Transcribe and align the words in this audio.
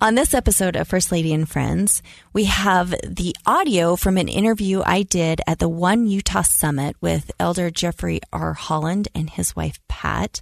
On 0.00 0.14
this 0.14 0.32
episode 0.32 0.76
of 0.76 0.86
First 0.86 1.10
Lady 1.10 1.34
and 1.34 1.48
Friends, 1.48 2.04
we 2.32 2.44
have 2.44 2.90
the 3.04 3.34
audio 3.44 3.96
from 3.96 4.16
an 4.16 4.28
interview 4.28 4.80
I 4.86 5.02
did 5.02 5.40
at 5.44 5.58
the 5.58 5.68
One 5.68 6.06
Utah 6.06 6.42
Summit 6.42 6.94
with 7.00 7.32
Elder 7.40 7.68
Jeffrey 7.68 8.20
R. 8.32 8.52
Holland 8.52 9.08
and 9.12 9.28
his 9.28 9.56
wife 9.56 9.80
Pat. 9.88 10.40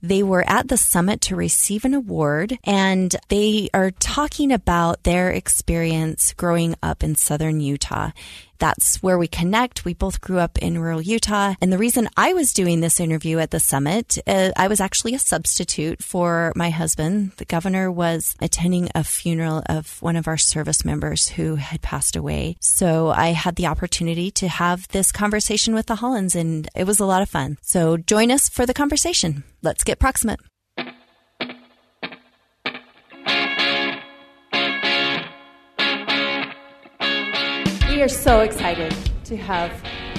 They 0.00 0.22
were 0.22 0.48
at 0.48 0.68
the 0.68 0.76
summit 0.76 1.20
to 1.22 1.34
receive 1.34 1.84
an 1.84 1.94
award 1.94 2.56
and 2.62 3.16
they 3.26 3.70
are 3.74 3.90
talking 3.90 4.52
about 4.52 5.02
their 5.02 5.32
experience 5.32 6.32
growing 6.34 6.76
up 6.80 7.02
in 7.02 7.16
southern 7.16 7.58
Utah 7.58 8.12
that's 8.62 9.02
where 9.02 9.18
we 9.18 9.26
connect. 9.26 9.84
We 9.84 9.92
both 9.92 10.20
grew 10.20 10.38
up 10.38 10.56
in 10.58 10.78
rural 10.78 11.02
Utah. 11.02 11.54
And 11.60 11.72
the 11.72 11.78
reason 11.78 12.08
I 12.16 12.32
was 12.32 12.52
doing 12.52 12.78
this 12.80 13.00
interview 13.00 13.40
at 13.40 13.50
the 13.50 13.58
summit, 13.58 14.18
uh, 14.24 14.52
I 14.56 14.68
was 14.68 14.80
actually 14.80 15.16
a 15.16 15.18
substitute 15.18 16.00
for 16.00 16.52
my 16.54 16.70
husband. 16.70 17.32
The 17.38 17.44
governor 17.44 17.90
was 17.90 18.36
attending 18.40 18.88
a 18.94 19.02
funeral 19.02 19.64
of 19.66 20.00
one 20.00 20.14
of 20.14 20.28
our 20.28 20.38
service 20.38 20.84
members 20.84 21.28
who 21.28 21.56
had 21.56 21.82
passed 21.82 22.14
away. 22.14 22.56
So 22.60 23.10
I 23.10 23.32
had 23.32 23.56
the 23.56 23.66
opportunity 23.66 24.30
to 24.30 24.46
have 24.46 24.86
this 24.88 25.10
conversation 25.10 25.74
with 25.74 25.86
the 25.86 25.96
Hollands 25.96 26.36
and 26.36 26.68
it 26.76 26.84
was 26.84 27.00
a 27.00 27.04
lot 27.06 27.22
of 27.22 27.28
fun. 27.28 27.58
So 27.62 27.96
join 27.96 28.30
us 28.30 28.48
for 28.48 28.64
the 28.64 28.74
conversation. 28.74 29.42
Let's 29.62 29.82
get 29.82 29.98
proximate. 29.98 30.38
We 38.02 38.06
are 38.06 38.08
so 38.08 38.40
excited 38.40 38.92
to 39.22 39.36
have 39.36 39.70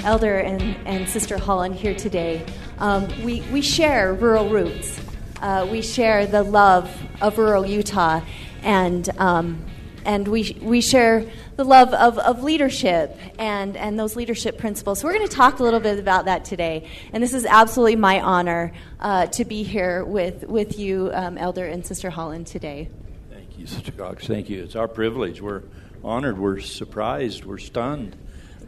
Elder 0.04 0.38
and, 0.38 0.74
and 0.86 1.06
Sister 1.06 1.36
Holland 1.36 1.74
here 1.74 1.94
today. 1.94 2.42
Um, 2.78 3.06
we, 3.22 3.42
we 3.52 3.60
share 3.60 4.14
rural 4.14 4.48
roots. 4.48 4.98
Uh, 5.42 5.68
we 5.70 5.82
share 5.82 6.26
the 6.26 6.42
love 6.42 6.90
of 7.20 7.36
rural 7.36 7.66
Utah, 7.66 8.22
and, 8.62 9.06
um, 9.20 9.62
and 10.06 10.26
we, 10.26 10.56
we 10.62 10.80
share 10.80 11.30
the 11.56 11.64
love 11.64 11.92
of, 11.92 12.16
of 12.16 12.42
leadership 12.42 13.18
and, 13.38 13.76
and 13.76 14.00
those 14.00 14.16
leadership 14.16 14.56
principles. 14.56 15.00
So, 15.00 15.06
we're 15.06 15.18
going 15.18 15.28
to 15.28 15.36
talk 15.36 15.58
a 15.58 15.62
little 15.62 15.78
bit 15.78 15.98
about 15.98 16.24
that 16.24 16.46
today. 16.46 16.88
And 17.12 17.22
this 17.22 17.34
is 17.34 17.44
absolutely 17.44 17.96
my 17.96 18.18
honor 18.18 18.72
uh, 18.98 19.26
to 19.26 19.44
be 19.44 19.62
here 19.62 20.06
with, 20.06 20.44
with 20.44 20.78
you, 20.78 21.10
um, 21.12 21.36
Elder 21.36 21.66
and 21.66 21.84
Sister 21.84 22.08
Holland, 22.08 22.46
today. 22.46 22.88
Thank 23.30 23.58
you, 23.58 23.66
Sister 23.66 23.92
Cox. 23.92 24.26
Thank 24.26 24.48
you. 24.48 24.62
It's 24.62 24.74
our 24.74 24.88
privilege. 24.88 25.42
We're 25.42 25.64
honored. 26.04 26.38
We're 26.38 26.60
surprised. 26.60 27.44
We're 27.44 27.58
stunned. 27.58 28.16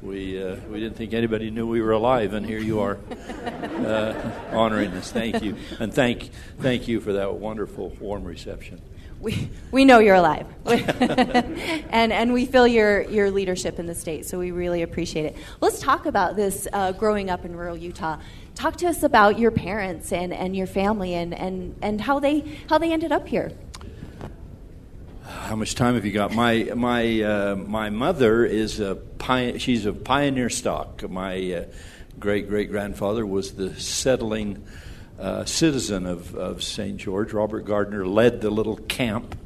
We, 0.02 0.42
uh, 0.42 0.56
we 0.70 0.80
didn't 0.80 0.97
think 0.97 1.14
anybody 1.14 1.50
knew 1.50 1.66
we 1.66 1.80
were 1.80 1.92
alive, 1.92 2.32
and 2.32 2.47
here 2.47 2.58
you 2.58 2.80
are 2.80 2.98
uh, 3.44 4.30
honoring 4.52 4.92
us. 4.92 5.10
Thank 5.10 5.42
you. 5.42 5.56
And 5.80 5.92
thank, 5.92 6.30
thank 6.60 6.86
you 6.86 7.00
for 7.00 7.14
that 7.14 7.34
wonderful, 7.34 7.91
warm 8.00 8.24
reception. 8.24 8.80
We, 9.19 9.48
we 9.70 9.84
know 9.84 9.98
you're 9.98 10.14
alive. 10.14 10.47
and, 10.66 12.12
and 12.12 12.32
we 12.32 12.44
feel 12.44 12.66
your, 12.66 13.02
your 13.02 13.30
leadership 13.30 13.78
in 13.78 13.86
the 13.86 13.94
state, 13.94 14.26
so 14.26 14.38
we 14.38 14.50
really 14.50 14.82
appreciate 14.82 15.24
it. 15.24 15.36
Let's 15.60 15.80
talk 15.80 16.06
about 16.06 16.36
this 16.36 16.68
uh, 16.72 16.92
growing 16.92 17.30
up 17.30 17.44
in 17.44 17.56
rural 17.56 17.76
Utah. 17.76 18.18
Talk 18.54 18.76
to 18.76 18.86
us 18.86 19.03
about 19.03 19.38
your 19.38 19.50
parents 19.50 20.12
and, 20.12 20.32
and 20.32 20.54
your 20.54 20.66
family 20.66 21.14
and, 21.14 21.34
and, 21.34 21.74
and 21.82 22.00
how, 22.00 22.20
they, 22.20 22.44
how 22.68 22.78
they 22.78 22.92
ended 22.92 23.12
up 23.12 23.26
here 23.26 23.53
how 25.47 25.55
much 25.55 25.77
time 25.77 25.95
have 25.95 26.05
you 26.05 26.11
got? 26.11 26.34
My 26.34 26.73
my 26.75 27.23
uh, 27.23 27.55
my 27.55 27.89
mother 27.91 28.45
is 28.45 28.81
a 28.81 28.99
she's 29.59 29.87
a 29.87 29.93
pioneer 29.93 30.51
stock. 30.51 31.09
My 31.09 31.53
uh, 31.53 31.65
great 32.19 32.49
great 32.49 32.69
grandfather 32.71 33.25
was 33.25 33.53
the 33.53 33.79
settling 33.79 34.65
uh, 35.21 35.45
citizen 35.45 36.05
of, 36.05 36.34
of 36.34 36.65
St. 36.65 36.97
George. 36.97 37.33
Robert 37.33 37.65
Gardner 37.65 38.07
led 38.07 38.41
the 38.41 38.51
little 38.51 38.77
camp 38.77 39.39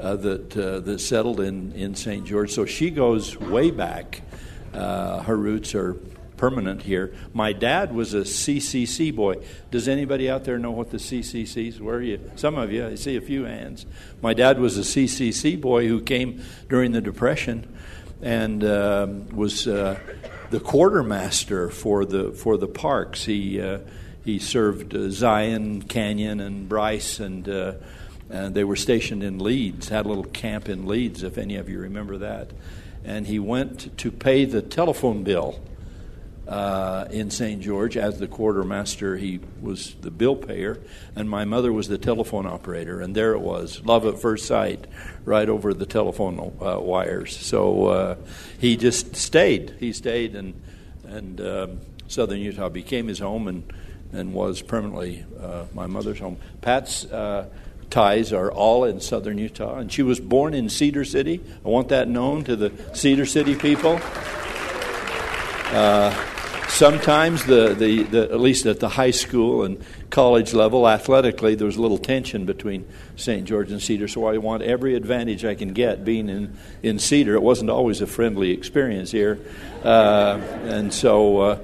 uh, 0.00 0.16
that 0.16 0.56
uh, 0.56 0.80
that 0.80 0.98
settled 1.00 1.40
in 1.40 1.72
in 1.72 1.94
St. 1.94 2.24
George. 2.24 2.50
So 2.50 2.64
she 2.64 2.90
goes 2.90 3.38
way 3.38 3.70
back. 3.70 4.22
Uh, 4.72 5.22
her 5.22 5.36
roots 5.36 5.74
are 5.74 5.94
permanent 6.36 6.82
here. 6.82 7.14
My 7.32 7.52
dad 7.52 7.94
was 7.94 8.14
a 8.14 8.22
CCC 8.22 9.14
boy. 9.14 9.36
Does 9.70 9.88
anybody 9.88 10.30
out 10.30 10.44
there 10.44 10.58
know 10.58 10.70
what 10.70 10.90
the 10.90 10.98
CCCs 10.98 11.80
were? 11.80 12.00
You, 12.00 12.30
some 12.36 12.56
of 12.56 12.72
you, 12.72 12.86
I 12.86 12.94
see 12.94 13.16
a 13.16 13.20
few 13.20 13.44
hands. 13.44 13.86
My 14.22 14.34
dad 14.34 14.58
was 14.58 14.78
a 14.78 14.82
CCC 14.82 15.60
boy 15.60 15.88
who 15.88 16.00
came 16.00 16.42
during 16.68 16.92
the 16.92 17.00
Depression 17.00 17.66
and 18.22 18.64
uh, 18.64 19.06
was 19.32 19.66
uh, 19.66 19.98
the 20.50 20.60
quartermaster 20.60 21.70
for 21.70 22.04
the 22.04 22.32
for 22.32 22.56
the 22.56 22.68
parks. 22.68 23.24
He 23.24 23.60
uh, 23.60 23.78
he 24.24 24.38
served 24.38 24.94
uh, 24.94 25.10
Zion, 25.10 25.82
Canyon, 25.82 26.40
and 26.40 26.68
Bryce, 26.68 27.20
and 27.20 27.48
uh, 27.48 27.74
and 28.30 28.54
they 28.54 28.64
were 28.64 28.76
stationed 28.76 29.22
in 29.22 29.38
Leeds. 29.38 29.88
Had 29.88 30.06
a 30.06 30.08
little 30.08 30.24
camp 30.24 30.68
in 30.68 30.86
Leeds, 30.86 31.22
if 31.22 31.38
any 31.38 31.56
of 31.56 31.68
you 31.68 31.78
remember 31.80 32.18
that. 32.18 32.50
And 33.04 33.26
he 33.26 33.38
went 33.38 33.96
to 33.98 34.10
pay 34.10 34.46
the 34.46 34.62
telephone 34.62 35.24
bill 35.24 35.60
uh, 36.48 37.06
in 37.10 37.30
St. 37.30 37.60
George. 37.60 37.96
As 37.96 38.18
the 38.18 38.28
quartermaster, 38.28 39.16
he 39.16 39.40
was 39.60 39.94
the 40.00 40.10
bill 40.10 40.36
payer, 40.36 40.80
and 41.16 41.28
my 41.28 41.44
mother 41.44 41.72
was 41.72 41.88
the 41.88 41.98
telephone 41.98 42.46
operator. 42.46 43.00
And 43.00 43.14
there 43.14 43.32
it 43.32 43.40
was, 43.40 43.82
love 43.84 44.06
at 44.06 44.18
first 44.18 44.46
sight, 44.46 44.86
right 45.24 45.48
over 45.48 45.72
the 45.72 45.86
telephone 45.86 46.38
uh, 46.60 46.80
wires. 46.80 47.36
So 47.36 47.86
uh, 47.86 48.16
he 48.58 48.76
just 48.76 49.16
stayed. 49.16 49.74
He 49.80 49.92
stayed, 49.92 50.34
and 50.34 50.60
and 51.06 51.40
um, 51.40 51.80
Southern 52.08 52.38
Utah 52.38 52.68
became 52.68 53.08
his 53.08 53.18
home, 53.18 53.48
and 53.48 53.72
and 54.12 54.32
was 54.32 54.62
permanently 54.62 55.24
uh, 55.40 55.64
my 55.74 55.86
mother's 55.86 56.20
home. 56.20 56.38
Pat's 56.60 57.04
uh, 57.06 57.48
ties 57.90 58.32
are 58.32 58.50
all 58.50 58.84
in 58.84 59.00
southern 59.00 59.38
Utah, 59.38 59.76
and 59.76 59.92
she 59.92 60.02
was 60.02 60.20
born 60.20 60.54
in 60.54 60.68
Cedar 60.68 61.04
City. 61.04 61.40
I 61.64 61.68
want 61.68 61.88
that 61.88 62.08
known 62.08 62.44
to 62.44 62.56
the 62.56 62.72
Cedar 62.92 63.26
City 63.26 63.54
people. 63.54 64.00
Uh, 65.72 66.33
sometimes 66.68 67.44
the, 67.44 67.74
the, 67.74 68.02
the, 68.04 68.22
at 68.24 68.40
least 68.40 68.66
at 68.66 68.80
the 68.80 68.88
high 68.88 69.10
school 69.10 69.64
and 69.64 69.82
college 70.10 70.52
level 70.54 70.88
athletically 70.88 71.54
there 71.54 71.66
was 71.66 71.76
a 71.76 71.82
little 71.82 71.98
tension 71.98 72.44
between 72.46 72.86
st 73.16 73.46
george 73.46 73.70
and 73.70 73.82
cedar 73.82 74.06
so 74.06 74.26
i 74.26 74.36
want 74.38 74.62
every 74.62 74.94
advantage 74.94 75.44
i 75.44 75.54
can 75.54 75.72
get 75.72 76.04
being 76.04 76.28
in, 76.28 76.56
in 76.82 76.98
cedar 76.98 77.34
it 77.34 77.42
wasn't 77.42 77.68
always 77.68 78.00
a 78.00 78.06
friendly 78.06 78.50
experience 78.50 79.10
here 79.10 79.38
uh, 79.84 80.38
and 80.64 80.92
so 80.92 81.38
uh, 81.38 81.58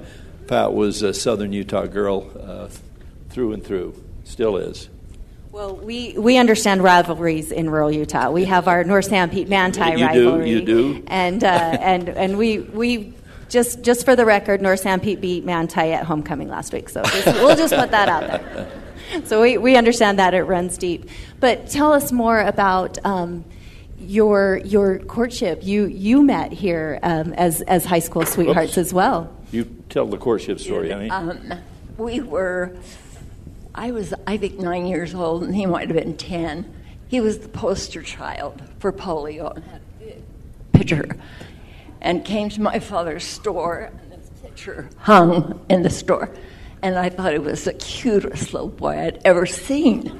pat 0.47 0.73
was 0.73 1.01
a 1.01 1.13
southern 1.13 1.53
utah 1.53 1.85
girl 1.85 2.29
uh, 2.41 2.67
through 3.29 3.53
and 3.53 3.63
through 3.63 4.01
still 4.23 4.57
is 4.57 4.89
well, 5.51 5.75
we, 5.75 6.17
we 6.17 6.37
understand 6.37 6.81
rivalries 6.81 7.51
in 7.51 7.69
rural 7.69 7.91
Utah. 7.91 8.31
We 8.31 8.45
have 8.45 8.69
our 8.69 8.85
North 8.85 9.09
Sanpete 9.09 9.49
Manti 9.49 9.81
you 9.81 10.05
rivalry. 10.05 10.45
Do, 10.45 10.49
you 10.49 10.61
do. 10.61 11.03
And, 11.07 11.43
uh, 11.43 11.47
and, 11.47 12.07
and 12.07 12.37
we, 12.37 12.59
we 12.59 13.13
just 13.51 13.83
just 13.83 14.05
for 14.05 14.15
the 14.15 14.25
record, 14.25 14.61
North 14.61 14.83
Sanpete 14.83 15.21
beat 15.21 15.45
Manti 15.45 15.91
at 15.91 16.05
homecoming 16.05 16.47
last 16.47 16.73
week. 16.73 16.89
So 16.89 17.03
just, 17.03 17.25
we'll 17.27 17.55
just 17.55 17.75
put 17.75 17.91
that 17.91 18.09
out 18.09 18.21
there. 18.21 18.71
So 19.25 19.41
we, 19.41 19.57
we 19.57 19.75
understand 19.75 20.19
that 20.19 20.33
it 20.33 20.43
runs 20.43 20.77
deep. 20.77 21.09
But 21.41 21.69
tell 21.69 21.91
us 21.91 22.13
more 22.13 22.39
about 22.39 22.97
um, 23.03 23.43
your 23.99 24.61
your 24.63 24.99
courtship. 24.99 25.59
You 25.63 25.85
you 25.87 26.23
met 26.23 26.53
here 26.53 26.97
um, 27.03 27.33
as 27.33 27.61
as 27.63 27.83
high 27.83 27.99
school 27.99 28.25
sweethearts 28.25 28.77
Oops. 28.77 28.87
as 28.87 28.93
well. 28.93 29.35
You 29.51 29.65
tell 29.89 30.05
the 30.05 30.17
courtship 30.17 30.61
story, 30.61 30.91
honey. 30.91 31.09
Um, 31.09 31.59
we 31.97 32.21
were. 32.21 32.73
I 33.75 33.91
was, 33.91 34.13
I 34.25 34.37
think, 34.37 34.59
nine 34.59 34.85
years 34.85 35.13
old, 35.13 35.43
and 35.43 35.53
he 35.53 35.65
might 35.65 35.89
have 35.89 35.97
been 35.97 36.15
ten. 36.15 36.73
he 37.09 37.19
was 37.19 37.39
the 37.39 37.49
poster 37.49 38.01
child 38.01 38.61
for 38.79 38.93
polio 38.93 39.53
and 39.53 39.65
had 39.65 39.81
a 39.81 40.03
big 40.05 40.23
picture. 40.71 41.17
And 42.01 42.25
came 42.25 42.49
to 42.49 42.61
my 42.61 42.79
father's 42.79 43.23
store, 43.23 43.91
and 44.01 44.11
this 44.11 44.29
picture 44.41 44.89
hung 44.97 45.63
in 45.69 45.83
the 45.83 45.89
store. 45.89 46.33
And 46.81 46.97
I 46.97 47.09
thought 47.09 47.33
it 47.33 47.43
was 47.43 47.65
the 47.65 47.73
cutest 47.73 48.53
little 48.53 48.69
boy 48.69 48.97
I'd 48.97 49.21
ever 49.23 49.45
seen. 49.45 50.19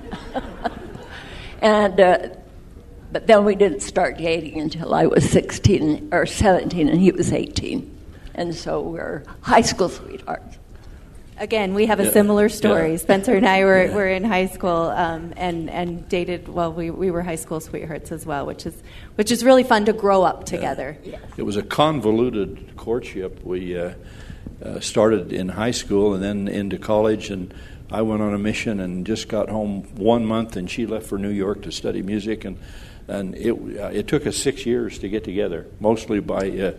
and 1.61 1.99
uh, 1.99 2.29
but 3.11 3.27
then 3.27 3.43
we 3.43 3.55
didn't 3.55 3.81
start 3.81 4.17
dating 4.17 4.59
until 4.59 4.93
I 4.93 5.05
was 5.05 5.29
16 5.29 6.09
or 6.11 6.25
17, 6.25 6.87
and 6.87 6.99
he 6.99 7.11
was 7.11 7.33
18. 7.33 7.97
And 8.35 8.55
so 8.55 8.81
we're 8.81 9.23
high 9.41 9.61
school 9.61 9.89
sweethearts. 9.89 10.57
Again, 11.41 11.73
we 11.73 11.87
have 11.87 11.99
a 11.99 12.03
Yeah. 12.03 12.11
similar 12.11 12.49
story. 12.49 12.91
Yeah. 12.91 12.97
Spencer 13.07 13.33
and 13.33 13.47
I 13.47 13.65
were, 13.65 13.85
Yeah. 13.85 13.95
were 13.95 14.07
in 14.07 14.23
high 14.23 14.45
school 14.45 14.93
um, 14.95 15.33
and, 15.35 15.71
and 15.71 16.07
dated, 16.07 16.47
well, 16.47 16.71
we, 16.71 16.91
we 16.91 17.09
were 17.09 17.23
high 17.23 17.35
school 17.35 17.59
sweethearts 17.59 18.11
as 18.11 18.27
well, 18.27 18.45
which 18.45 18.67
is, 18.67 18.75
which 19.15 19.31
is 19.31 19.43
really 19.43 19.63
fun 19.63 19.85
to 19.85 19.93
grow 19.93 20.21
up 20.21 20.45
together. 20.45 20.99
It 21.37 21.41
was 21.41 21.57
a 21.57 21.63
convoluted 21.63 22.77
courtship. 22.77 23.43
We 23.43 23.75
uh, 23.75 23.93
uh, 24.63 24.79
started 24.81 25.33
in 25.33 25.49
high 25.49 25.71
school 25.71 26.13
and 26.13 26.23
then 26.23 26.47
into 26.47 26.77
college, 26.77 27.31
and 27.31 27.51
I 27.89 28.03
went 28.03 28.21
on 28.21 28.35
a 28.35 28.37
mission 28.37 28.79
and 28.79 29.03
just 29.03 29.27
got 29.27 29.49
home 29.49 29.81
one 29.95 30.23
month, 30.27 30.55
and 30.55 30.69
she 30.69 30.85
left 30.85 31.07
for 31.07 31.17
New 31.17 31.29
York 31.29 31.63
to 31.63 31.71
study 31.71 32.03
music, 32.03 32.45
and 32.45 32.59
and 33.07 33.33
it 33.35 33.51
uh, 33.51 33.87
it 33.87 34.07
took 34.07 34.27
us 34.27 34.37
six 34.37 34.65
years 34.67 34.99
to 34.99 35.09
get 35.09 35.23
together, 35.23 35.65
mostly 35.79 36.19
by 36.19 36.49
uh, 36.51 36.73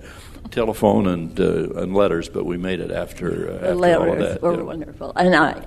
telephone 0.51 1.07
and 1.07 1.39
uh, 1.41 1.81
and 1.81 1.95
letters, 1.95 2.29
but 2.29 2.45
we 2.45 2.57
made 2.57 2.81
it 2.81 2.91
after, 2.91 3.51
uh, 3.51 3.59
The 3.59 3.71
after 3.71 3.73
all 3.73 4.03
of 4.03 4.19
letters 4.19 4.33
that. 4.35 4.43
were 4.43 4.55
yeah. 4.57 4.63
wonderful. 4.63 5.13
And 5.17 5.35
I, 5.35 5.67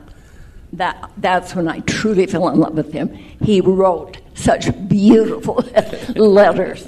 that, 0.73 1.11
that's 1.17 1.55
when 1.55 1.67
I 1.67 1.79
truly 1.81 2.25
fell 2.25 2.49
in 2.49 2.59
love 2.59 2.73
with 2.73 2.91
him. 2.91 3.09
He 3.41 3.61
wrote 3.61 4.17
such 4.33 4.67
beautiful 4.87 5.55
letters. 6.15 6.87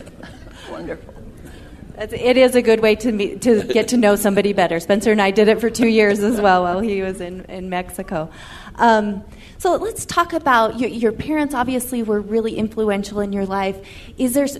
Wonderful. 0.70 1.14
It's, 2.00 2.56
a 2.56 2.62
good 2.62 2.82
way 2.82 2.96
to 2.98 3.12
meet, 3.12 3.42
to 3.42 3.64
get 3.64 3.88
to 3.88 3.98
know 3.98 4.16
somebody 4.16 4.54
better. 4.54 4.80
Spencer 4.80 5.12
and 5.12 5.20
I 5.22 5.32
did 5.32 5.48
it 5.48 5.60
for 5.60 5.72
two 5.72 5.88
years 5.88 6.20
as 6.20 6.40
well 6.40 6.62
while 6.64 6.80
he 6.80 7.02
was 7.02 7.22
in, 7.22 7.46
in 7.46 7.70
Mexico. 7.70 8.30
Um, 8.76 9.24
so 9.58 9.76
let's 9.78 10.06
talk 10.06 10.34
about 10.34 10.80
your, 10.80 10.90
your 10.92 11.12
parents. 11.12 11.56
Obviously, 11.56 12.04
were 12.04 12.22
really 12.22 12.56
influential 12.56 13.20
in 13.22 13.34
your 13.34 13.48
life. 13.48 13.76
Is 14.20 14.36
there, 14.36 14.44
s- 14.44 14.60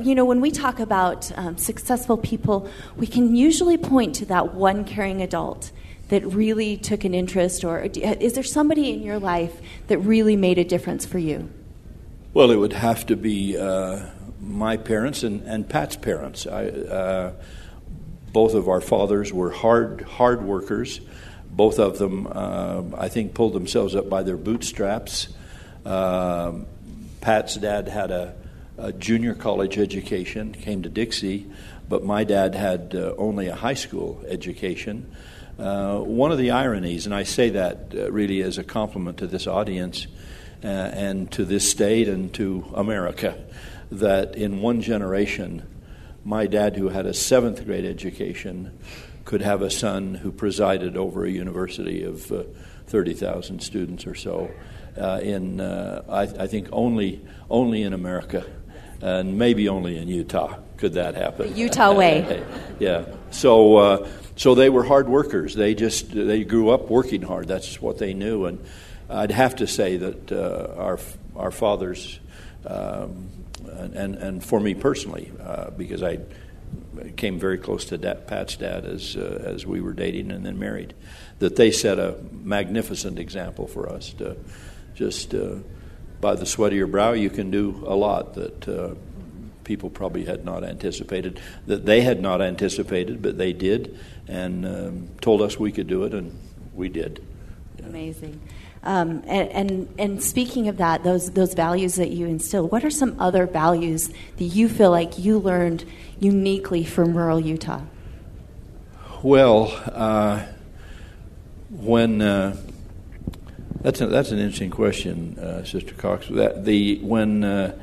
you 0.00 0.14
know, 0.14 0.24
when 0.24 0.40
we 0.40 0.50
talk 0.50 0.80
about 0.80 1.30
um, 1.38 1.56
successful 1.56 2.16
people, 2.16 2.68
we 2.96 3.06
can 3.06 3.34
usually 3.36 3.76
point 3.76 4.14
to 4.16 4.26
that 4.26 4.54
one 4.54 4.84
caring 4.84 5.22
adult 5.22 5.72
that 6.08 6.24
really 6.26 6.76
took 6.76 7.04
an 7.04 7.14
interest, 7.14 7.64
or 7.64 7.80
is 7.80 8.34
there 8.34 8.42
somebody 8.42 8.90
in 8.90 9.02
your 9.02 9.18
life 9.18 9.60
that 9.86 9.98
really 9.98 10.36
made 10.36 10.58
a 10.58 10.64
difference 10.64 11.06
for 11.06 11.18
you? 11.18 11.48
Well, 12.34 12.50
it 12.50 12.56
would 12.56 12.74
have 12.74 13.06
to 13.06 13.16
be 13.16 13.56
uh, 13.56 14.06
my 14.40 14.76
parents 14.76 15.22
and, 15.22 15.42
and 15.42 15.68
Pat's 15.68 15.96
parents. 15.96 16.46
I, 16.46 16.66
uh, 16.66 17.32
both 18.32 18.54
of 18.54 18.68
our 18.68 18.80
fathers 18.80 19.32
were 19.32 19.50
hard 19.50 20.02
hard 20.02 20.42
workers. 20.42 21.00
Both 21.50 21.78
of 21.78 21.98
them, 21.98 22.26
uh, 22.30 22.82
I 22.98 23.08
think, 23.08 23.34
pulled 23.34 23.52
themselves 23.52 23.94
up 23.94 24.10
by 24.10 24.22
their 24.22 24.36
bootstraps. 24.36 25.28
Um 25.84 26.66
Pat's 27.24 27.54
dad 27.54 27.88
had 27.88 28.10
a, 28.10 28.34
a 28.78 28.92
junior 28.92 29.34
college 29.34 29.78
education, 29.78 30.52
came 30.52 30.82
to 30.82 30.88
Dixie, 30.88 31.46
but 31.88 32.04
my 32.04 32.24
dad 32.24 32.54
had 32.54 32.94
uh, 32.94 33.14
only 33.16 33.48
a 33.48 33.54
high 33.54 33.74
school 33.74 34.22
education. 34.26 35.10
Uh, 35.58 35.98
one 35.98 36.32
of 36.32 36.38
the 36.38 36.50
ironies, 36.50 37.06
and 37.06 37.14
I 37.14 37.22
say 37.22 37.50
that 37.50 37.94
uh, 37.94 38.10
really 38.10 38.42
as 38.42 38.58
a 38.58 38.64
compliment 38.64 39.18
to 39.18 39.26
this 39.26 39.46
audience 39.46 40.06
uh, 40.64 40.66
and 40.66 41.30
to 41.32 41.44
this 41.44 41.70
state 41.70 42.08
and 42.08 42.32
to 42.34 42.64
America, 42.74 43.38
that 43.92 44.34
in 44.34 44.60
one 44.60 44.80
generation, 44.80 45.62
my 46.24 46.46
dad, 46.46 46.74
who 46.74 46.88
had 46.88 47.06
a 47.06 47.14
seventh 47.14 47.64
grade 47.64 47.84
education, 47.84 48.76
could 49.24 49.42
have 49.42 49.62
a 49.62 49.70
son 49.70 50.14
who 50.14 50.32
presided 50.32 50.96
over 50.96 51.24
a 51.24 51.30
university 51.30 52.02
of 52.02 52.30
uh, 52.32 52.42
30,000 52.88 53.60
students 53.60 54.06
or 54.06 54.14
so. 54.14 54.50
Uh, 54.98 55.20
in, 55.22 55.60
I, 55.60 56.22
I 56.22 56.46
think, 56.46 56.68
only 56.70 57.20
only 57.50 57.82
in 57.82 57.92
America, 57.92 58.44
and 59.04 59.36
maybe 59.36 59.68
only 59.68 59.98
in 59.98 60.08
Utah 60.08 60.56
could 60.78 60.94
that 60.94 61.14
happen. 61.14 61.52
The 61.52 61.58
Utah 61.58 61.92
way. 61.94 62.42
yeah. 62.78 63.04
So 63.30 63.76
uh, 63.76 64.08
so 64.34 64.54
they 64.54 64.70
were 64.70 64.82
hard 64.82 65.08
workers. 65.08 65.54
They 65.54 65.74
just 65.74 66.10
they 66.10 66.42
grew 66.42 66.70
up 66.70 66.88
working 66.88 67.20
hard. 67.20 67.46
That's 67.46 67.80
what 67.82 67.98
they 67.98 68.14
knew. 68.14 68.46
And 68.46 68.64
I'd 69.10 69.30
have 69.30 69.56
to 69.56 69.66
say 69.66 69.98
that 69.98 70.32
uh, 70.32 70.74
our 70.78 70.98
our 71.36 71.50
fathers, 71.50 72.18
um, 72.66 73.28
and 73.68 74.14
and 74.14 74.42
for 74.42 74.58
me 74.58 74.74
personally, 74.74 75.30
uh, 75.38 75.68
because 75.70 76.02
I 76.02 76.20
came 77.16 77.38
very 77.38 77.58
close 77.58 77.84
to 77.86 77.98
da- 77.98 78.14
Pat's 78.14 78.56
dad 78.56 78.86
as 78.86 79.16
uh, 79.16 79.42
as 79.44 79.66
we 79.66 79.82
were 79.82 79.92
dating 79.92 80.30
and 80.30 80.46
then 80.46 80.58
married, 80.58 80.94
that 81.40 81.56
they 81.56 81.70
set 81.70 81.98
a 81.98 82.16
magnificent 82.32 83.18
example 83.18 83.66
for 83.66 83.86
us 83.90 84.14
to 84.14 84.38
just. 84.94 85.34
By 86.24 86.36
the 86.36 86.46
sweat 86.46 86.72
of 86.72 86.78
your 86.78 86.86
brow, 86.86 87.12
you 87.12 87.28
can 87.28 87.50
do 87.50 87.84
a 87.86 87.94
lot 87.94 88.32
that 88.32 88.66
uh, 88.66 88.94
people 89.62 89.90
probably 89.90 90.24
had 90.24 90.42
not 90.42 90.64
anticipated, 90.64 91.38
that 91.66 91.84
they 91.84 92.00
had 92.00 92.22
not 92.22 92.40
anticipated, 92.40 93.20
but 93.20 93.36
they 93.36 93.52
did, 93.52 93.98
and 94.26 94.64
um, 94.64 95.08
told 95.20 95.42
us 95.42 95.60
we 95.60 95.70
could 95.70 95.86
do 95.86 96.04
it, 96.04 96.14
and 96.14 96.34
we 96.72 96.88
did. 96.88 97.22
Amazing. 97.78 98.40
Um, 98.84 99.22
and, 99.26 99.50
and 99.50 99.94
and 99.98 100.22
speaking 100.22 100.68
of 100.68 100.78
that, 100.78 101.04
those 101.04 101.30
those 101.32 101.52
values 101.52 101.96
that 101.96 102.08
you 102.08 102.26
instill, 102.26 102.68
what 102.68 102.86
are 102.86 102.90
some 102.90 103.20
other 103.20 103.44
values 103.44 104.08
that 104.38 104.44
you 104.44 104.70
feel 104.70 104.90
like 104.90 105.18
you 105.18 105.38
learned 105.38 105.84
uniquely 106.20 106.86
from 106.86 107.14
rural 107.14 107.38
Utah? 107.38 107.82
Well, 109.22 109.78
uh, 109.92 110.46
when 111.68 112.22
uh, 112.22 112.56
that's 113.84 114.00
a, 114.00 114.06
that's 114.06 114.30
an 114.30 114.38
interesting 114.38 114.70
question, 114.70 115.38
uh, 115.38 115.62
Sister 115.62 115.92
Cox. 115.94 116.26
That 116.28 116.64
the 116.64 117.00
when 117.00 117.44
uh, 117.44 117.78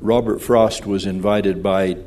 Robert 0.00 0.40
Frost 0.40 0.86
was 0.86 1.04
invited 1.04 1.62
by 1.62 1.98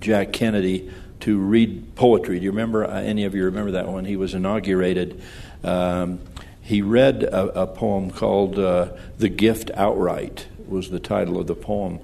Jack 0.00 0.34
Kennedy 0.34 0.92
to 1.20 1.38
read 1.38 1.94
poetry. 1.94 2.38
Do 2.38 2.44
you 2.44 2.50
remember 2.50 2.84
uh, 2.84 3.00
any 3.00 3.24
of 3.24 3.34
you 3.34 3.44
remember 3.46 3.70
that 3.72 3.88
when 3.88 4.04
he 4.04 4.16
was 4.16 4.34
inaugurated? 4.34 5.22
Um, 5.64 6.20
he 6.60 6.82
read 6.82 7.22
a, 7.22 7.62
a 7.62 7.66
poem 7.66 8.10
called 8.10 8.58
uh, 8.58 8.90
"The 9.16 9.30
Gift 9.30 9.70
Outright." 9.74 10.46
Was 10.68 10.90
the 10.90 11.00
title 11.00 11.40
of 11.40 11.46
the 11.46 11.54
poem 11.54 12.00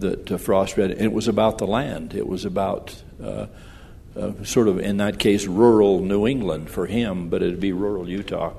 that 0.00 0.32
uh, 0.32 0.38
Frost 0.38 0.78
read. 0.78 0.90
And 0.90 1.02
it 1.02 1.12
was 1.12 1.28
about 1.28 1.58
the 1.58 1.66
land. 1.66 2.14
It 2.14 2.26
was 2.26 2.44
about 2.44 3.00
uh, 3.22 3.46
uh, 4.16 4.32
sort 4.42 4.66
of, 4.66 4.80
in 4.80 4.96
that 4.96 5.20
case, 5.20 5.46
rural 5.46 6.00
New 6.00 6.26
England 6.26 6.70
for 6.70 6.86
him, 6.86 7.28
but 7.28 7.42
it'd 7.42 7.60
be 7.60 7.72
rural 7.72 8.08
Utah 8.08 8.54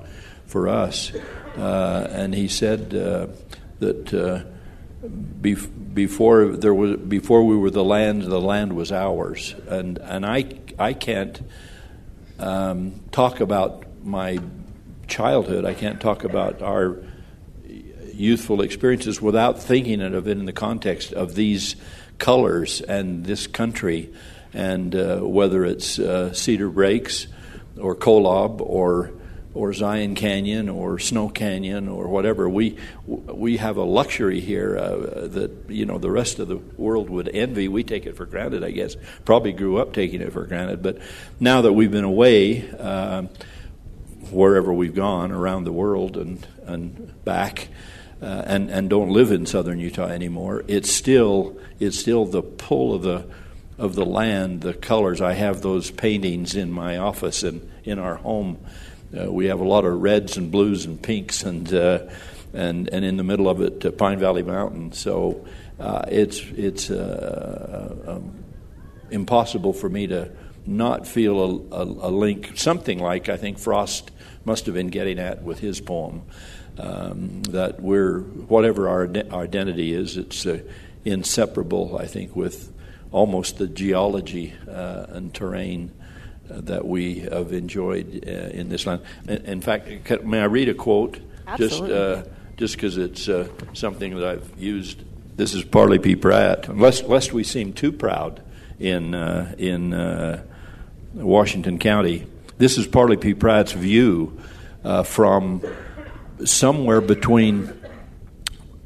for 0.51 0.67
us. 0.67 1.13
Uh, 1.58 2.08
and 2.12 2.36
he 2.36 2.48
said 2.50 2.93
uh, 2.93 3.27
that 3.79 4.13
uh, 4.13 4.43
bef- 5.08 5.93
before 5.93 6.46
there 6.46 6.74
was 6.74 6.98
before 6.98 7.43
we 7.43 7.55
were 7.55 7.72
the 7.72 7.84
land, 7.84 8.24
the 8.24 8.39
land 8.39 8.74
was 8.74 8.91
ours. 8.91 9.55
And 9.67 9.98
and 9.98 10.25
I 10.25 10.46
I 10.77 10.93
can't 10.93 11.41
um, 12.38 13.00
talk 13.12 13.39
about 13.39 13.86
my 14.03 14.39
childhood. 15.08 15.65
I 15.65 15.74
can't 15.74 16.01
talk 16.01 16.24
about 16.24 16.62
our 16.62 16.98
youthful 18.13 18.62
experiences 18.62 19.22
without 19.22 19.62
thinking 19.62 20.01
of 20.01 20.27
it 20.27 20.38
in 20.38 20.46
the 20.46 20.53
context 20.53 21.13
of 21.13 21.34
these 21.36 21.75
colors 22.17 22.81
and 22.81 23.25
this 23.25 23.48
country, 23.48 24.13
and 24.53 24.96
uh, 24.96 25.20
whether 25.20 25.65
it's 25.65 25.98
uh, 25.98 26.34
Cedar 26.34 26.70
Breaks 26.70 27.27
or 27.79 27.96
Kolob 27.96 28.62
or 28.62 29.12
or 29.53 29.74
Zion 29.74 30.15
Canyon 30.15 30.70
or 30.70 31.00
Snow 31.00 31.29
Canyon 31.29 31.88
or 31.88 32.08
whatever. 32.08 32.50
We 32.50 32.77
we 33.05 33.58
have 33.58 33.77
a 33.77 33.84
luxury 33.84 34.39
here 34.39 34.77
uh, 34.77 35.27
that 35.27 35.51
you 35.67 35.86
know 35.86 35.98
the 35.98 36.12
rest 36.12 36.39
of 36.39 36.48
the 36.48 36.58
world 36.58 37.10
would 37.10 37.29
envy. 37.29 37.67
We 37.67 37.84
take 37.84 38.05
it 38.05 38.15
for 38.15 38.25
granted, 38.25 38.63
I 38.63 38.72
guess. 38.72 38.96
Probably 39.25 39.51
grew 39.51 39.77
up 39.77 39.93
taking 39.93 40.22
it 40.22 40.34
for 40.34 40.46
granted, 40.46 40.81
but 40.81 41.00
now 41.39 41.62
that 41.62 41.74
we've 41.74 41.91
been 41.91 42.03
away. 42.03 42.70
Uh, 42.70 43.24
wherever 44.31 44.72
we've 44.72 44.96
gone 44.96 45.31
around 45.31 45.65
the 45.65 45.72
world 45.72 46.17
and, 46.17 46.48
and 46.65 47.24
back, 47.25 47.67
uh, 48.22 48.43
and, 48.46 48.70
and 48.70 48.89
don't 48.89 49.10
live 49.10 49.31
in 49.31 49.46
southern 49.46 49.79
Utah 49.79 50.08
anymore, 50.08 50.63
it's 50.67 50.91
still, 50.91 51.58
it's 51.79 52.00
still 52.00 52.25
the 52.25 52.41
pull 52.41 52.93
of 52.93 53.01
the, 53.01 53.25
of 53.77 53.96
the 53.96 54.05
land, 54.05 54.62
the 54.62 54.74
colors. 54.74 55.22
I 55.22 55.34
have 55.34 55.62
those 55.62 55.91
paintings 55.91 56.55
in 56.55 56.72
my 56.72 56.98
office 56.98 57.43
and 57.43 57.70
in 57.84 58.00
our 58.00 58.15
home. 58.15 58.60
Uh, 59.18 59.32
we 59.32 59.48
have 59.48 59.60
a 59.60 59.63
lot 59.63 59.84
of 59.84 60.01
reds 60.01 60.38
and 60.38 60.51
blues 60.51 60.86
and 60.86 61.01
pinks, 61.01 61.44
and, 61.44 61.74
uh, 61.74 62.00
and, 62.53 62.88
and 62.89 63.03
in 63.03 63.18
the 63.18 63.24
middle 63.24 63.50
of 63.50 63.62
it, 63.62 63.86
uh, 63.86 63.91
Pine 63.91 64.20
Valley 64.20 64.44
Mountain. 64.44 64.94
So 64.94 65.46
uh, 65.80 66.03
it's, 66.08 66.39
it's 66.56 66.89
uh, 66.89 67.96
um, 68.08 68.44
impossible 69.10 69.74
for 69.74 69.89
me 69.89 70.08
to 70.08 70.32
not 70.65 71.08
feel 71.08 71.41
a, 71.41 71.75
a, 71.75 71.84
a, 71.84 72.12
link, 72.12 72.53
something 72.56 73.00
like 73.00 73.27
I 73.30 73.38
think 73.38 73.58
Frost 73.60 74.12
must 74.46 74.65
have 74.68 74.75
been 74.75 74.88
getting 74.88 75.20
at 75.20 75.44
with 75.44 75.60
his 75.60 75.82
poem, 75.82 76.24
um, 76.77 77.44
that 77.44 77.82
we're 77.82 78.20
whatever 78.20 78.88
our, 78.88 79.10
our 79.32 79.44
identity 79.44 79.94
is, 79.94 80.18
it's 80.18 80.46
uh, 80.46 80.60
inseparable. 81.03 81.98
I 81.98 82.06
think 82.06 82.36
with 82.36 82.72
almost 83.12 83.58
the 83.58 83.68
geology 83.68 84.53
uh, 84.70 85.08
and 85.10 85.34
terrain 85.34 85.91
uh, 86.00 86.00
that 86.53 86.86
we 86.86 87.20
have 87.20 87.53
enjoyed 87.53 88.24
uh, 88.27 88.31
in 88.31 88.70
this 88.70 88.86
land. 88.86 89.01
In, 89.27 89.62
fact, 89.62 89.88
may 90.24 90.41
I 90.41 90.46
read 90.46 90.70
a 90.70 90.74
quote? 90.74 91.20
Absolutely. 91.48 91.89
Just 91.89 92.29
just 92.58 92.75
because 92.75 92.98
it's 92.98 93.29
something 93.74 94.15
that 94.15 94.27
I've 94.27 94.60
used. 94.60 95.01
This 95.36 95.55
is 95.55 95.63
Parley 95.63 95.98
P. 95.98 96.15
Pratt. 96.15 96.77
Lest, 96.77 97.05
lest 97.05 97.34
we 97.34 97.43
seem 97.43 97.74
too 97.74 97.91
proud 97.91 98.41
in 98.79 99.15
in 99.15 99.93
Washington 101.13 101.79
County. 101.79 102.27
This 102.58 102.77
is 102.77 102.86
Parley 102.86 103.17
P. 103.17 103.34
Pratt's 103.34 103.72
view 103.72 104.39
uh, 104.84 105.03
from 105.03 105.63
somewhere 106.46 107.01
between 107.01 107.74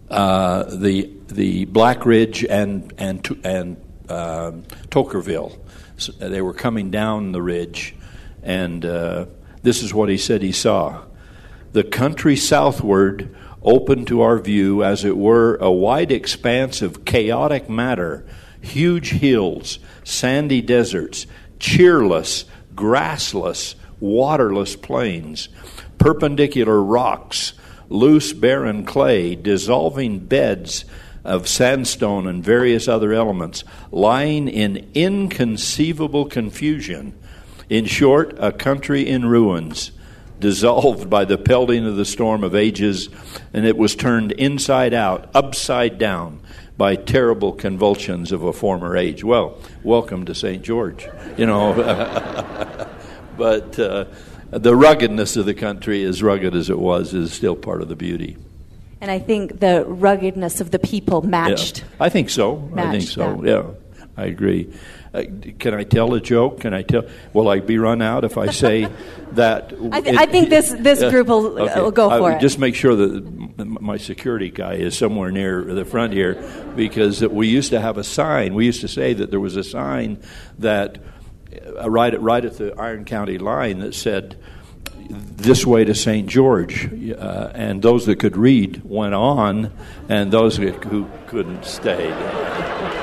uh, 0.09 0.63
the 0.63 1.09
the 1.27 1.65
Black 1.65 2.05
Ridge 2.05 2.45
and 2.45 2.93
and 2.97 3.27
and 3.43 3.77
uh, 4.09 4.51
Toquerville. 4.89 5.57
So 5.97 6.11
they 6.13 6.41
were 6.41 6.53
coming 6.53 6.91
down 6.91 7.31
the 7.31 7.41
ridge, 7.41 7.95
and 8.43 8.85
uh, 8.85 9.25
this 9.63 9.81
is 9.81 9.93
what 9.93 10.09
he 10.09 10.17
said 10.17 10.41
he 10.41 10.51
saw: 10.51 11.03
the 11.71 11.83
country 11.83 12.35
southward 12.35 13.35
opened 13.61 14.07
to 14.07 14.21
our 14.21 14.37
view, 14.37 14.83
as 14.83 15.03
it 15.03 15.17
were, 15.17 15.55
a 15.55 15.71
wide 15.71 16.11
expanse 16.11 16.81
of 16.81 17.05
chaotic 17.05 17.69
matter, 17.69 18.25
huge 18.61 19.11
hills, 19.11 19.79
sandy 20.03 20.61
deserts, 20.61 21.25
cheerless, 21.59 22.45
grassless, 22.75 23.75
waterless 23.99 24.75
plains 24.75 25.49
perpendicular 25.97 26.83
rocks, 26.83 27.53
loose 27.89 28.33
barren 28.33 28.85
clay, 28.85 29.35
dissolving 29.35 30.19
beds 30.19 30.85
of 31.25 31.47
sandstone 31.47 32.27
and 32.27 32.43
various 32.43 32.87
other 32.87 33.11
elements, 33.11 33.63
lying 33.91 34.47
in 34.47 34.89
inconceivable 34.93 36.25
confusion. 36.25 37.13
In 37.69 37.85
short, 37.85 38.35
a 38.37 38.51
country 38.51 39.07
in 39.07 39.25
ruins, 39.25 39.91
dissolved 40.39 41.09
by 41.09 41.25
the 41.25 41.37
pelting 41.37 41.85
of 41.85 41.95
the 41.95 42.05
storm 42.05 42.43
of 42.43 42.55
ages, 42.55 43.09
and 43.53 43.65
it 43.65 43.75
was 43.75 43.95
turned 43.95 44.31
inside 44.33 44.93
out, 44.93 45.29
upside 45.33 45.97
down, 45.97 46.39
by 46.77 46.95
terrible 46.95 47.53
convulsions 47.53 48.31
of 48.31 48.43
a 48.43 48.53
former 48.53 48.95
age. 48.95 49.23
Well, 49.23 49.57
welcome 49.83 50.25
to 50.25 50.35
St. 50.35 50.61
George, 50.61 51.07
you 51.37 51.45
know. 51.45 51.73
but. 53.37 53.79
Uh, 53.79 54.05
the 54.51 54.75
ruggedness 54.75 55.35
of 55.35 55.45
the 55.45 55.53
country, 55.53 56.03
as 56.03 56.23
rugged 56.23 56.55
as 56.55 56.69
it 56.69 56.79
was, 56.79 57.13
is 57.13 57.33
still 57.33 57.55
part 57.55 57.81
of 57.81 57.89
the 57.89 57.95
beauty. 57.95 58.37
And 59.05 59.11
I 59.11 59.19
think 59.19 59.59
the 59.59 59.85
ruggedness 59.85 60.61
of 60.61 60.71
the 60.71 60.79
people 60.79 61.21
matched. 61.21 61.81
Yeah. 61.81 61.85
I 61.99 62.09
think 62.09 62.31
so. 62.31 62.55
Matched 62.55 62.87
I 62.87 62.91
think 62.91 63.03
so. 63.03 63.35
That. 63.35 63.77
Yeah, 63.99 64.07
I 64.17 64.25
agree. 64.25 64.73
Uh, 65.13 65.25
can 65.59 65.75
I 65.75 65.83
tell 65.83 66.15
a 66.15 66.19
joke? 66.19 66.61
Can 66.61 66.73
I 66.73 66.81
tell? 66.81 67.03
Will 67.31 67.47
I 67.47 67.59
be 67.59 67.77
run 67.77 68.01
out 68.01 68.23
if 68.23 68.35
I 68.35 68.49
say 68.49 68.87
that? 69.33 69.71
I, 69.91 70.01
th- 70.01 70.15
it, 70.15 70.19
I, 70.19 70.25
think 70.25 70.49
this 70.49 70.73
this 70.73 71.03
uh, 71.03 71.11
group 71.11 71.27
will, 71.27 71.59
okay. 71.59 71.79
will 71.79 71.91
go 71.91 72.09
for 72.17 72.31
I, 72.31 72.37
it. 72.37 72.41
Just 72.41 72.57
make 72.57 72.73
sure 72.73 72.95
that 72.95 73.67
my 73.79 73.97
security 73.97 74.49
guy 74.49 74.73
is 74.73 74.97
somewhere 74.97 75.29
near 75.29 75.63
the 75.63 75.85
front 75.85 76.11
here, 76.11 76.43
because 76.75 77.21
we 77.21 77.47
used 77.47 77.69
to 77.73 77.79
have 77.79 77.99
a 77.99 78.03
sign. 78.03 78.55
We 78.55 78.65
used 78.65 78.81
to 78.81 78.87
say 78.87 79.13
that 79.13 79.29
there 79.29 79.39
was 79.39 79.55
a 79.55 79.63
sign 79.63 80.17
that 80.57 80.97
uh, 81.79 81.91
right 81.91 82.11
at 82.11 82.23
right 82.23 82.43
at 82.43 82.57
the 82.57 82.73
Iron 82.79 83.05
County 83.05 83.37
line 83.37 83.81
that 83.81 83.93
said 83.93 84.35
this 85.09 85.65
way 85.65 85.83
to 85.85 85.95
St. 85.95 86.27
George. 86.27 86.89
Uh, 87.11 87.51
and 87.53 87.81
those 87.81 88.05
that 88.05 88.19
could 88.19 88.37
read 88.37 88.81
went 88.83 89.13
on, 89.13 89.71
and 90.09 90.31
those 90.31 90.57
who 90.57 91.07
couldn't 91.27 91.65
stayed. 91.65 92.13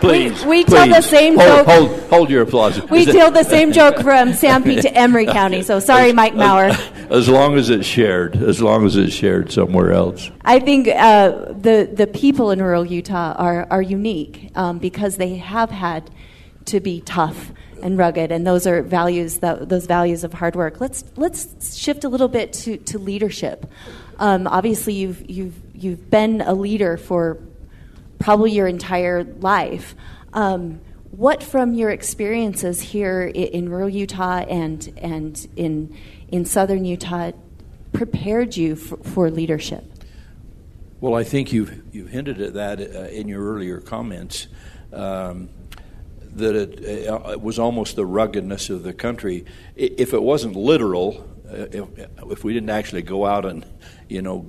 Please, 0.00 0.42
we, 0.42 0.48
we 0.48 0.64
please. 0.64 0.74
tell 0.74 0.88
the 0.88 1.00
same 1.00 1.36
hold, 1.36 1.48
joke. 1.48 1.66
Hold, 1.66 2.00
hold 2.10 2.30
your 2.30 2.42
applause. 2.42 2.82
We 2.90 3.06
tell 3.06 3.30
the 3.30 3.44
same 3.44 3.72
joke 3.80 3.96
from 3.96 4.32
Sanpete 4.32 4.82
to 4.82 4.94
Emery 4.94 5.26
County. 5.26 5.62
So 5.62 5.80
sorry, 5.90 6.12
Mike 6.12 6.34
Maurer. 6.34 6.72
As 7.10 7.28
long 7.28 7.56
as 7.56 7.70
it's 7.70 7.86
shared, 7.86 8.36
as 8.36 8.60
long 8.60 8.84
as 8.84 8.96
it's 8.96 9.14
shared 9.14 9.50
somewhere 9.50 9.92
else. 9.92 10.30
I 10.44 10.58
think 10.58 10.88
uh, 10.88 11.30
the 11.52 11.90
the 11.92 12.06
people 12.06 12.50
in 12.50 12.62
rural 12.62 12.84
Utah 12.84 13.34
are 13.38 13.66
are 13.70 13.82
unique 13.82 14.50
um, 14.54 14.78
because 14.78 15.16
they 15.16 15.36
have 15.36 15.70
had 15.70 16.10
to 16.66 16.80
be 16.80 17.00
tough 17.00 17.52
and 17.82 17.98
rugged, 17.98 18.32
and 18.32 18.46
those 18.46 18.66
are 18.66 18.82
values 18.82 19.38
that 19.38 19.68
those 19.68 19.86
values 19.86 20.24
of 20.24 20.32
hard 20.32 20.56
work. 20.56 20.80
Let's 20.80 21.04
let's 21.16 21.76
shift 21.76 22.04
a 22.04 22.08
little 22.08 22.28
bit 22.28 22.52
to, 22.54 22.76
to 22.76 22.98
leadership. 22.98 23.66
Um, 24.18 24.46
obviously, 24.46 24.94
you've 24.94 25.28
you've 25.30 25.54
you've 25.74 26.10
been 26.10 26.40
a 26.40 26.54
leader 26.54 26.96
for 26.96 27.38
probably 28.18 28.52
your 28.52 28.66
entire 28.66 29.24
life. 29.24 29.94
Um, 30.32 30.80
what 31.10 31.42
from 31.42 31.72
your 31.74 31.90
experiences 31.90 32.80
here 32.80 33.22
in, 33.22 33.68
rural 33.68 33.88
Utah 33.88 34.40
and 34.40 34.92
and 34.98 35.48
in 35.56 35.96
in 36.28 36.44
southern 36.44 36.84
Utah 36.84 37.32
prepared 37.92 38.56
you 38.56 38.76
for, 38.76 38.96
for 38.98 39.30
leadership? 39.30 39.84
Well, 41.00 41.14
I 41.14 41.24
think 41.24 41.52
you've 41.52 41.82
you've 41.94 42.10
hinted 42.10 42.40
at 42.40 42.54
that 42.54 42.80
uh, 42.80 43.08
in 43.08 43.28
your 43.28 43.42
earlier 43.42 43.80
comments. 43.80 44.48
Um, 44.92 45.48
that 46.36 46.54
it, 46.54 47.08
uh, 47.08 47.30
it, 47.30 47.40
was 47.40 47.58
almost 47.58 47.96
the 47.96 48.06
ruggedness 48.06 48.70
of 48.70 48.82
the 48.82 48.92
country. 48.92 49.44
If 49.74 50.12
it 50.12 50.22
wasn't 50.22 50.54
literal, 50.54 51.28
uh, 51.50 51.66
if, 51.72 52.08
if, 52.30 52.44
we 52.44 52.52
didn't 52.52 52.70
actually 52.70 53.02
go 53.02 53.24
out 53.24 53.44
and, 53.44 53.64
you 54.08 54.22
know, 54.22 54.46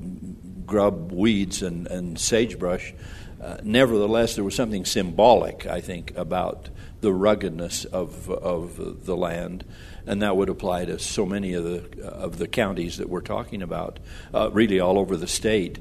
grub 0.65 1.11
weeds 1.11 1.61
and, 1.61 1.87
and 1.87 2.19
sagebrush, 2.19 2.93
uh, 3.41 3.57
nevertheless, 3.63 4.35
there 4.35 4.43
was 4.43 4.55
something 4.55 4.83
symbolic, 4.83 5.65
I 5.65 5.79
think, 5.79 6.15
about 6.17 6.69
the 7.01 7.13
ruggedness 7.13 7.85
of, 7.85 8.29
of 8.29 9.05
the 9.05 9.15
land. 9.15 9.63
And 10.05 10.21
that 10.21 10.35
would 10.35 10.49
apply 10.49 10.85
to 10.85 10.99
so 10.99 11.25
many 11.25 11.53
of 11.53 11.63
the, 11.63 12.03
of 12.03 12.37
the 12.37 12.47
counties 12.47 12.97
that 12.97 13.09
we're 13.09 13.21
talking 13.21 13.61
about, 13.61 13.99
uh, 14.33 14.49
really 14.51 14.79
all 14.79 14.97
over 14.97 15.15
the 15.15 15.27
state. 15.27 15.79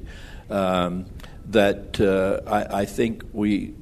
Um, 0.49 1.07
that 1.47 1.99
uh, 1.99 2.49
I, 2.49 2.81
I 2.81 2.85
think 2.85 3.23
we 3.33 3.73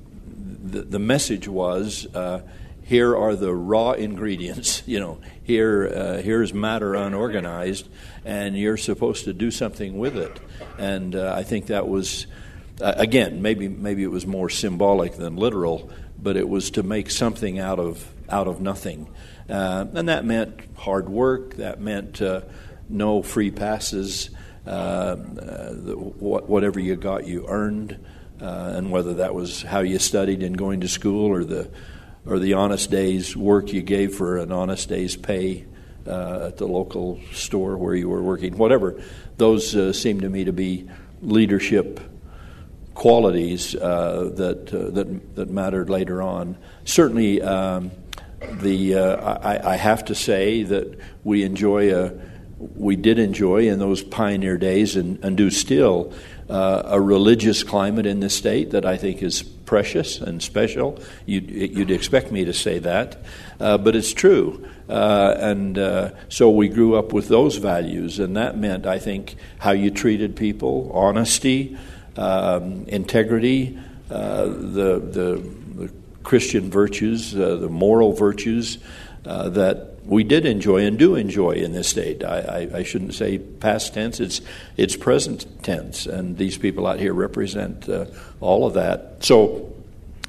the, 0.65 0.81
the 0.81 0.99
message 0.99 1.47
was 1.47 2.07
uh, 2.13 2.41
here 2.83 3.15
are 3.17 3.35
the 3.35 3.53
raw 3.53 3.91
ingredients. 3.91 4.83
You 4.95 4.99
know, 4.99 5.19
here 5.43 5.87
uh, 5.87 6.21
here's 6.21 6.53
matter 6.53 6.93
unorganized, 6.93 7.89
and 8.23 8.55
you're 8.55 8.77
supposed 8.77 9.25
to 9.25 9.33
do 9.33 9.49
something 9.49 9.97
with 9.97 10.15
it. 10.15 10.39
And 10.77 11.15
uh, 11.15 11.33
I 11.35 11.41
think 11.43 11.67
that 11.67 11.87
was 11.87 12.27
uh, 12.79 12.93
again 12.95 13.41
maybe 13.41 13.67
maybe 13.67 14.03
it 14.03 14.11
was 14.11 14.27
more 14.27 14.49
symbolic 14.49 15.13
than 15.15 15.37
literal, 15.37 15.89
but 16.21 16.37
it 16.37 16.47
was 16.47 16.69
to 16.71 16.83
make 16.83 17.09
something 17.09 17.57
out 17.59 17.79
of 17.79 18.07
out 18.29 18.47
of 18.47 18.61
nothing, 18.61 19.07
uh, 19.49 19.85
and 19.93 20.07
that 20.09 20.23
meant 20.23 20.59
hard 20.75 21.09
work. 21.09 21.55
That 21.55 21.81
meant 21.81 22.21
uh, 22.21 22.41
no 22.87 23.23
free 23.23 23.51
passes. 23.51 24.29
whatever 25.97 26.79
you 26.79 26.95
got, 26.95 27.25
you 27.27 27.45
earned 27.47 27.97
uh, 28.41 28.73
and 28.75 28.91
whether 28.91 29.15
that 29.15 29.33
was 29.33 29.61
how 29.61 29.79
you 29.79 29.99
studied 29.99 30.43
and 30.43 30.57
going 30.57 30.81
to 30.81 30.87
school 30.87 31.27
or 31.27 31.43
the 31.43 31.69
or 32.25 32.39
the 32.39 32.53
honest 32.53 32.89
day's 32.89 33.37
work 33.37 33.71
you 33.71 33.81
gave 33.81 34.15
for 34.15 34.37
an 34.37 34.51
honest 34.51 34.89
day's 34.89 35.15
pay 35.15 35.65
uh, 36.07 36.47
at 36.47 36.57
the 36.57 36.67
local 36.67 37.19
store 37.33 37.77
where 37.77 37.95
you 37.95 38.09
were 38.09 38.21
working, 38.21 38.57
whatever. 38.57 39.01
Those 39.37 39.75
uh, 39.75 39.93
seem 39.93 40.21
to 40.21 40.29
me 40.29 40.45
to 40.45 40.53
be 40.53 40.89
leadership 41.21 41.99
qualities 42.93 43.75
uh, 43.75 44.31
that, 44.35 44.73
uh, 44.73 44.89
that 44.91 45.35
that 45.35 45.49
mattered 45.49 45.89
later 45.89 46.21
on. 46.21 46.57
Certainly, 46.85 47.41
um, 47.41 47.91
the 48.53 48.95
uh, 48.95 49.39
I, 49.39 49.73
I, 49.73 49.75
have 49.75 50.05
to 50.05 50.15
say 50.15 50.63
that 50.63 50.97
we 51.23 51.43
enjoy 51.43 51.93
a 51.93 52.13
we 52.57 52.95
did 52.95 53.19
enjoy 53.19 53.67
in 53.67 53.79
those 53.79 54.01
pioneer 54.01 54.57
days 54.57 54.95
and, 54.95 55.23
and 55.23 55.35
do 55.35 55.49
still 55.49 56.13
uh, 56.49 56.83
a 56.85 57.01
religious 57.01 57.63
climate 57.63 58.05
in 58.05 58.19
the 58.19 58.29
state 58.29 58.71
that 58.71 58.85
I 58.85 58.97
think 58.97 59.23
is 59.23 59.41
precious 59.41 60.19
and 60.21 60.41
special. 60.41 60.99
You'd, 61.25 61.49
you'd 61.49 61.91
expect 61.91 62.31
me 62.31 62.45
to 62.45 62.53
say 62.53 62.79
that, 62.79 63.17
uh, 63.59 63.77
but 63.77 63.95
it's 63.95 64.13
true. 64.13 64.67
Uh, 64.87 65.35
and 65.39 65.77
uh, 65.77 66.11
so 66.29 66.49
we 66.49 66.69
grew 66.69 66.95
up 66.95 67.13
with 67.13 67.27
those 67.27 67.57
values, 67.57 68.19
and 68.19 68.37
that 68.37 68.57
meant, 68.57 68.85
I 68.85 68.99
think, 68.99 69.35
how 69.57 69.71
you 69.71 69.89
treated 69.89 70.35
people, 70.35 70.91
honesty, 70.93 71.77
um, 72.17 72.85
integrity, 72.87 73.79
uh, 74.11 74.45
the, 74.45 74.99
the, 74.99 75.51
the, 75.75 75.91
Christian 76.23 76.71
virtues, 76.71 77.35
uh, 77.35 77.55
the 77.57 77.69
moral 77.69 78.11
virtues 78.11 78.79
that 79.25 79.95
we 80.05 80.23
did 80.23 80.45
enjoy 80.45 80.85
and 80.85 80.99
do 80.99 81.15
enjoy 81.15 81.51
in 81.51 81.73
this 81.73 81.87
state. 81.87 82.23
I, 82.23 82.39
I, 82.73 82.77
I, 82.77 82.83
shouldn't 82.83 83.15
say 83.15 83.39
past 83.39 83.93
tense; 83.93 84.19
it's 84.19 84.41
it's 84.77 84.95
present 84.95 85.63
tense, 85.63 86.05
and 86.05 86.37
these 86.37 86.57
people 86.57 86.85
out 86.85 86.99
here 86.99 87.13
represent 87.13 87.89
uh, 87.89 88.05
all 88.39 88.65
of 88.65 88.75
that. 88.75 89.17
So, 89.23 89.73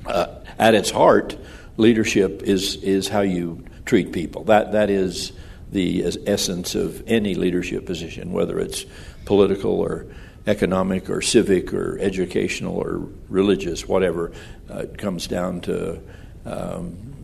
uh, 0.07 0.29
at 0.59 0.75
its 0.75 0.91
heart, 0.91 1.37
leadership 1.77 2.43
is 2.43 2.77
is 2.77 3.09
how 3.09 3.21
you 3.21 3.65
treat 3.85 4.13
people. 4.13 4.45
That 4.45 4.73
that 4.73 4.91
is 4.91 5.33
the 5.73 6.05
essence 6.27 6.75
of 6.75 7.03
any 7.07 7.35
leadership 7.35 7.87
position, 7.87 8.33
whether 8.33 8.59
it's 8.59 8.87
political 9.25 9.81
or 9.81 10.07
economic 10.47 11.11
or 11.11 11.21
civic 11.21 11.75
or 11.75 11.99
educational 11.99 12.77
or 12.77 13.09
religious, 13.29 13.87
whatever. 13.87 14.33
Uh, 14.71 14.79
it 14.79 14.97
comes 14.97 15.27
down 15.27 15.61
to 15.61 16.01
um, 16.45 17.16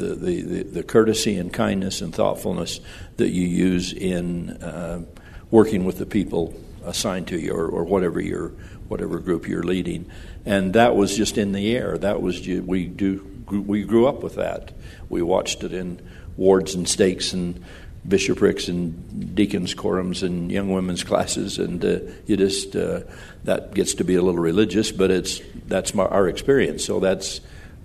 the, 0.00 0.14
the, 0.14 0.62
the, 0.62 0.82
courtesy 0.82 1.36
and 1.36 1.52
kindness 1.52 2.00
and 2.00 2.14
thoughtfulness 2.14 2.80
that 3.16 3.30
you 3.30 3.46
use 3.46 3.92
in 3.92 4.50
uh, 4.62 5.02
working 5.50 5.84
with 5.84 5.98
the 5.98 6.06
people 6.06 6.54
assigned 6.84 7.28
to 7.28 7.38
you 7.38 7.52
or, 7.52 7.66
or 7.66 7.84
whatever 7.84 8.20
your 8.20 8.48
whatever 8.88 9.20
group 9.20 9.46
you're 9.46 9.62
leading. 9.62 10.10
And 10.44 10.72
that 10.74 10.96
was 10.96 11.16
just 11.16 11.38
in 11.38 11.52
the 11.52 11.76
air. 11.76 11.96
That 11.96 12.20
was 12.20 12.46
we 12.46 12.86
do 12.86 13.26
we 13.50 13.84
grew 13.84 14.06
up 14.06 14.22
with 14.22 14.36
that. 14.36 14.72
We 15.08 15.22
watched 15.22 15.62
it 15.64 15.72
in 15.72 16.00
wards 16.36 16.74
and 16.74 16.88
stakes 16.88 17.32
and 17.32 17.64
bishoprics 18.06 18.68
and 18.68 19.34
deacons 19.34 19.74
quorums 19.74 20.22
and 20.22 20.50
young 20.50 20.70
women's 20.72 21.04
classes, 21.10 21.58
and 21.58 21.84
uh, 21.84 21.98
you 22.26 22.36
just 22.36 22.74
uh, 22.76 23.00
that 23.44 23.74
gets 23.74 23.94
to 23.94 24.04
be 24.04 24.14
a 24.14 24.22
little 24.22 24.40
religious, 24.40 24.90
but 24.90 25.10
it's 25.10 25.40
that's 25.66 25.94
my, 25.94 26.04
our 26.04 26.28
experience. 26.28 26.84
So 26.84 27.00
that's 27.00 27.40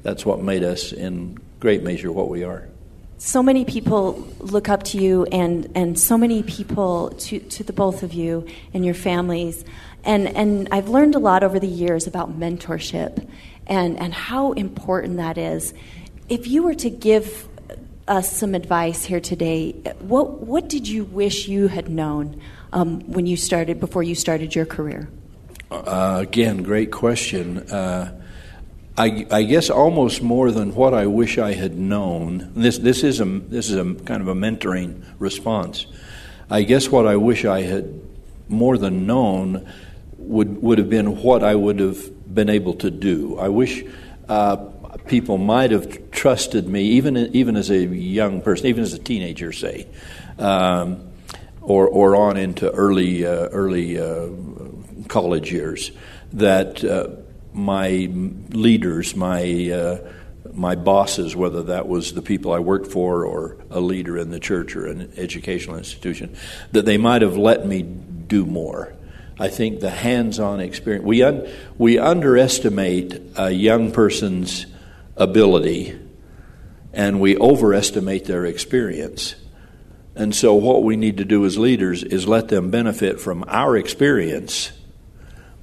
that's 0.05 0.24
what 0.24 0.39
made 0.39 0.63
us 0.63 0.93
in 0.93 1.39
great 1.59 1.81
measure 1.81 2.12
what 2.12 2.29
we 2.29 2.43
are. 2.43 2.69
So 3.17 3.41
many 3.41 3.65
people 3.65 4.27
look 4.39 4.69
up 4.69 4.83
to 4.83 5.00
you, 5.00 5.25
and 5.31 5.67
and 5.74 6.00
so 6.00 6.15
many 6.15 6.43
people 6.43 7.09
to 7.09 7.39
to 7.39 7.63
the 7.63 7.74
both 7.74 8.03
of 8.03 8.13
you 8.13 8.45
and 8.74 8.85
your 8.85 8.93
families, 8.93 9.65
and 10.03 10.27
and 10.38 10.69
I've 10.71 10.89
learned 10.89 11.15
a 11.15 11.19
lot 11.19 11.43
over 11.43 11.59
the 11.59 11.67
years 11.67 12.05
about 12.05 12.39
mentorship, 12.39 13.27
and 13.65 13.97
and 13.97 14.13
how 14.13 14.51
important 14.51 15.17
that 15.17 15.39
is. 15.39 15.74
If 16.29 16.47
you 16.47 16.62
were 16.62 16.75
to 16.75 16.89
give 16.89 17.47
us 18.07 18.31
some 18.31 18.53
advice 18.53 19.03
here 19.03 19.19
today. 19.19 19.71
What 19.97 20.41
what 20.41 20.69
did 20.69 20.88
you 20.88 21.05
wish 21.05 21.47
you 21.47 21.67
had 21.67 21.89
known 21.89 22.39
um, 22.71 23.00
when 23.12 23.25
you 23.25 23.35
started 23.35 23.79
before 23.79 24.03
you 24.03 24.13
started 24.13 24.53
your 24.53 24.67
career? 24.67 25.09
Uh, 25.71 26.19
again, 26.21 26.62
great 26.62 26.91
question. 26.91 27.67
Uh, 27.71 28.12
I, 28.98 29.28
I, 29.30 29.44
guess 29.44 29.70
almost 29.70 30.22
more 30.22 30.52
than 30.52 30.74
what 30.74 30.94
I 30.94 31.06
wish 31.06 31.38
I 31.38 31.54
had 31.54 31.78
known. 31.78 32.52
This 32.56 32.78
this 32.78 33.04
is 33.04 33.20
a 33.20 33.25
this 33.25 33.70
is 33.70 33.75
a 33.75 33.94
kind 34.06 34.22
of 34.22 34.30
a 34.30 34.34
mentoring 34.34 35.04
response. 35.20 35.86
I 36.50 36.64
guess 36.64 36.90
what 36.90 37.06
I 37.06 37.18
wish 37.18 37.44
I 37.44 37.64
had 37.64 38.02
more 38.48 38.78
than 38.78 39.06
known 39.06 39.70
would 40.18 40.62
would 40.62 40.78
have 40.78 40.90
been 40.90 41.22
what 41.22 41.44
I 41.44 41.56
would 41.56 41.80
have 41.80 42.34
been 42.34 42.50
able 42.50 42.75
to 42.75 42.92
do. 42.92 43.38
I 43.38 43.50
wish. 43.50 43.84
Uh, 44.30 44.72
people 45.08 45.38
might 45.38 45.72
have 45.72 46.12
trusted 46.12 46.68
me, 46.68 46.84
even 46.84 47.18
even 47.36 47.56
as 47.56 47.70
a 47.70 47.86
young 47.86 48.42
person, 48.42 48.68
even 48.68 48.84
as 48.84 48.94
a 48.94 49.00
teenager, 49.00 49.52
say, 49.52 49.88
um, 50.40 51.12
or 51.62 51.88
or 51.88 52.16
on 52.16 52.38
into 52.38 52.72
early 52.72 53.25
uh, 53.25 53.50
early 53.50 54.00
uh, 54.00 54.30
college 55.08 55.52
years, 55.52 55.92
that 56.34 56.84
uh, 56.84 57.10
my 57.55 58.09
leaders, 58.50 59.15
my 59.15 59.71
uh, 59.71 60.12
my 60.53 60.75
bosses, 60.75 61.35
whether 61.35 61.63
that 61.63 61.88
was 61.88 62.13
the 62.13 62.21
people 62.21 62.53
I 62.53 62.59
worked 62.59 62.88
for 62.88 63.25
or 63.25 63.57
a 63.69 63.81
leader 63.81 64.17
in 64.17 64.29
the 64.29 64.39
church 64.39 64.75
or 64.75 64.88
an 64.88 65.12
educational 65.17 65.77
institution, 65.77 66.35
that 66.71 66.85
they 66.85 66.97
might 66.97 67.21
have 67.21 67.38
let 67.38 67.65
me 67.65 67.81
do 67.81 68.45
more. 68.45 68.93
I 69.38 69.50
think 69.50 69.81
the 69.81 69.89
hands-on 69.89 70.62
experience 70.62 71.05
we 71.05 71.24
un, 71.24 71.47
we 71.77 71.97
underestimate 71.97 73.21
a 73.35 73.51
young 73.51 73.91
person's 73.91 74.65
ability 75.17 76.00
and 76.93 77.19
we 77.19 77.38
overestimate 77.38 78.25
their 78.25 78.45
experience. 78.45 79.35
And 80.15 80.33
so, 80.33 80.53
what 80.53 80.83
we 80.83 80.95
need 80.95 81.17
to 81.17 81.25
do 81.25 81.45
as 81.45 81.57
leaders 81.57 82.01
is 82.01 82.25
let 82.25 82.47
them 82.47 82.71
benefit 82.71 83.19
from 83.19 83.43
our 83.47 83.75
experience, 83.75 84.71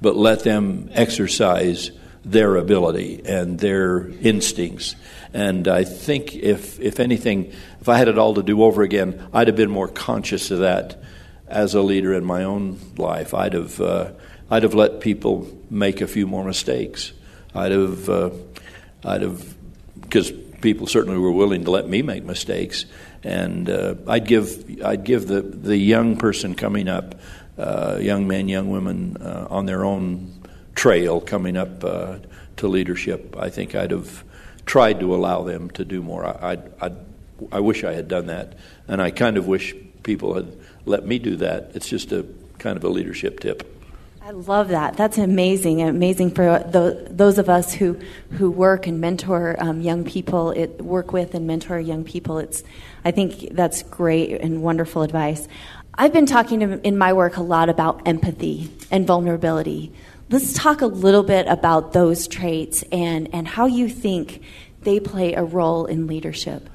but 0.03 0.17
let 0.17 0.43
them 0.43 0.89
exercise 0.91 1.91
their 2.25 2.57
ability 2.57 3.21
and 3.25 3.57
their 3.57 4.09
instincts. 4.21 4.95
And 5.33 5.67
I 5.67 5.85
think, 5.85 6.35
if, 6.35 6.79
if 6.79 6.99
anything, 6.99 7.53
if 7.81 7.87
I 7.87 7.97
had 7.97 8.09
it 8.09 8.17
all 8.17 8.33
to 8.35 8.43
do 8.43 8.63
over 8.63 8.83
again, 8.83 9.27
I'd 9.33 9.47
have 9.47 9.55
been 9.55 9.71
more 9.71 9.87
conscious 9.87 10.51
of 10.51 10.59
that 10.59 11.01
as 11.47 11.73
a 11.73 11.81
leader 11.81 12.13
in 12.13 12.25
my 12.25 12.43
own 12.43 12.79
life. 12.97 13.33
I'd 13.33 13.53
have, 13.53 13.79
uh, 13.79 14.11
I'd 14.51 14.63
have 14.63 14.73
let 14.73 14.99
people 14.99 15.47
make 15.69 16.01
a 16.01 16.07
few 16.07 16.27
more 16.27 16.43
mistakes. 16.43 17.13
I'd 17.55 17.71
have. 17.71 18.09
Uh, 18.09 18.29
I'd 19.05 19.21
have, 19.21 19.55
because 20.01 20.31
people 20.61 20.87
certainly 20.87 21.17
were 21.19 21.31
willing 21.31 21.65
to 21.65 21.71
let 21.71 21.87
me 21.87 22.01
make 22.01 22.23
mistakes, 22.23 22.85
and 23.23 23.69
uh, 23.69 23.95
I'd 24.07 24.25
give 24.25 24.81
I'd 24.83 25.03
give 25.03 25.27
the 25.27 25.41
the 25.41 25.77
young 25.77 26.17
person 26.17 26.55
coming 26.55 26.87
up, 26.87 27.15
young 27.57 28.27
men, 28.27 28.47
young 28.47 28.69
women 28.69 29.17
uh, 29.17 29.47
on 29.49 29.65
their 29.65 29.83
own 29.83 30.33
trail 30.75 31.21
coming 31.21 31.57
up 31.57 31.83
uh, 31.83 32.17
to 32.57 32.67
leadership. 32.67 33.35
I 33.37 33.49
think 33.49 33.75
I'd 33.75 33.91
have 33.91 34.23
tried 34.65 34.99
to 34.99 35.13
allow 35.13 35.43
them 35.43 35.69
to 35.71 35.85
do 35.85 36.01
more. 36.01 36.25
I 36.25 36.57
I 36.81 36.91
I 37.51 37.59
wish 37.59 37.83
I 37.83 37.93
had 37.93 38.07
done 38.07 38.27
that, 38.27 38.57
and 38.87 39.01
I 39.01 39.11
kind 39.11 39.37
of 39.37 39.47
wish 39.47 39.75
people 40.03 40.33
had 40.33 40.57
let 40.85 41.05
me 41.05 41.19
do 41.19 41.35
that. 41.37 41.71
It's 41.75 41.87
just 41.87 42.11
a 42.11 42.25
kind 42.59 42.77
of 42.77 42.83
a 42.83 42.89
leadership 42.89 43.39
tip. 43.39 43.69
I 44.25 44.31
love 44.31 44.69
that. 44.69 44.95
That's 44.95 45.17
amazing. 45.17 45.81
Amazing 45.81 46.31
for 46.31 46.59
the, 46.59 47.07
those 47.09 47.37
of 47.37 47.49
us 47.49 47.73
who, 47.73 47.99
who 48.31 48.49
work 48.49 48.87
and 48.87 49.01
mentor 49.01 49.57
um, 49.59 49.81
young 49.81 50.05
people, 50.05 50.51
it, 50.51 50.81
work 50.81 51.11
with 51.11 51.35
and 51.35 51.45
mentor 51.45 51.77
young 51.77 52.05
people. 52.05 52.37
It's, 52.37 52.63
I 53.03 53.11
think 53.11 53.49
that's 53.51 53.83
great 53.83 54.39
and 54.39 54.63
wonderful 54.63 55.01
advice. 55.01 55.45
I've 55.95 56.13
been 56.13 56.25
talking 56.25 56.61
in 56.61 56.97
my 56.97 57.13
work 57.13 57.37
a 57.37 57.43
lot 57.43 57.69
about 57.69 58.07
empathy 58.07 58.71
and 58.89 59.05
vulnerability. 59.05 59.93
Let's 60.29 60.53
talk 60.53 60.81
a 60.81 60.87
little 60.87 61.21
bit 61.21 61.45
about 61.47 61.93
those 61.93 62.27
traits 62.27 62.83
and, 62.91 63.29
and 63.33 63.47
how 63.47 63.67
you 63.67 63.87
think 63.87 64.41
they 64.81 64.99
play 64.99 65.33
a 65.33 65.43
role 65.43 65.85
in 65.85 66.07
leadership. 66.07 66.67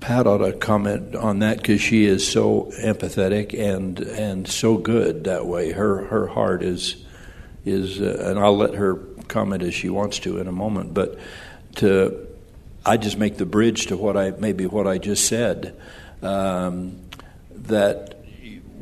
Pat 0.00 0.26
ought 0.26 0.38
to 0.38 0.52
comment 0.52 1.14
on 1.14 1.38
that 1.38 1.58
because 1.58 1.80
she 1.80 2.04
is 2.04 2.26
so 2.26 2.70
empathetic 2.82 3.58
and 3.58 4.00
and 4.00 4.48
so 4.48 4.78
good 4.78 5.24
that 5.24 5.46
way. 5.46 5.72
Her 5.72 6.06
her 6.06 6.26
heart 6.26 6.62
is 6.62 7.04
is, 7.66 8.00
uh, 8.00 8.24
and 8.26 8.38
I'll 8.38 8.56
let 8.56 8.74
her 8.74 8.94
comment 9.28 9.62
as 9.62 9.74
she 9.74 9.90
wants 9.90 10.18
to 10.20 10.38
in 10.38 10.48
a 10.48 10.52
moment. 10.52 10.94
But 10.94 11.18
to 11.76 12.26
I 12.84 12.96
just 12.96 13.18
make 13.18 13.36
the 13.36 13.44
bridge 13.44 13.86
to 13.86 13.96
what 13.96 14.16
I 14.16 14.30
maybe 14.30 14.64
what 14.64 14.86
I 14.86 14.96
just 14.96 15.26
said 15.26 15.78
um, 16.22 16.98
that 17.50 18.19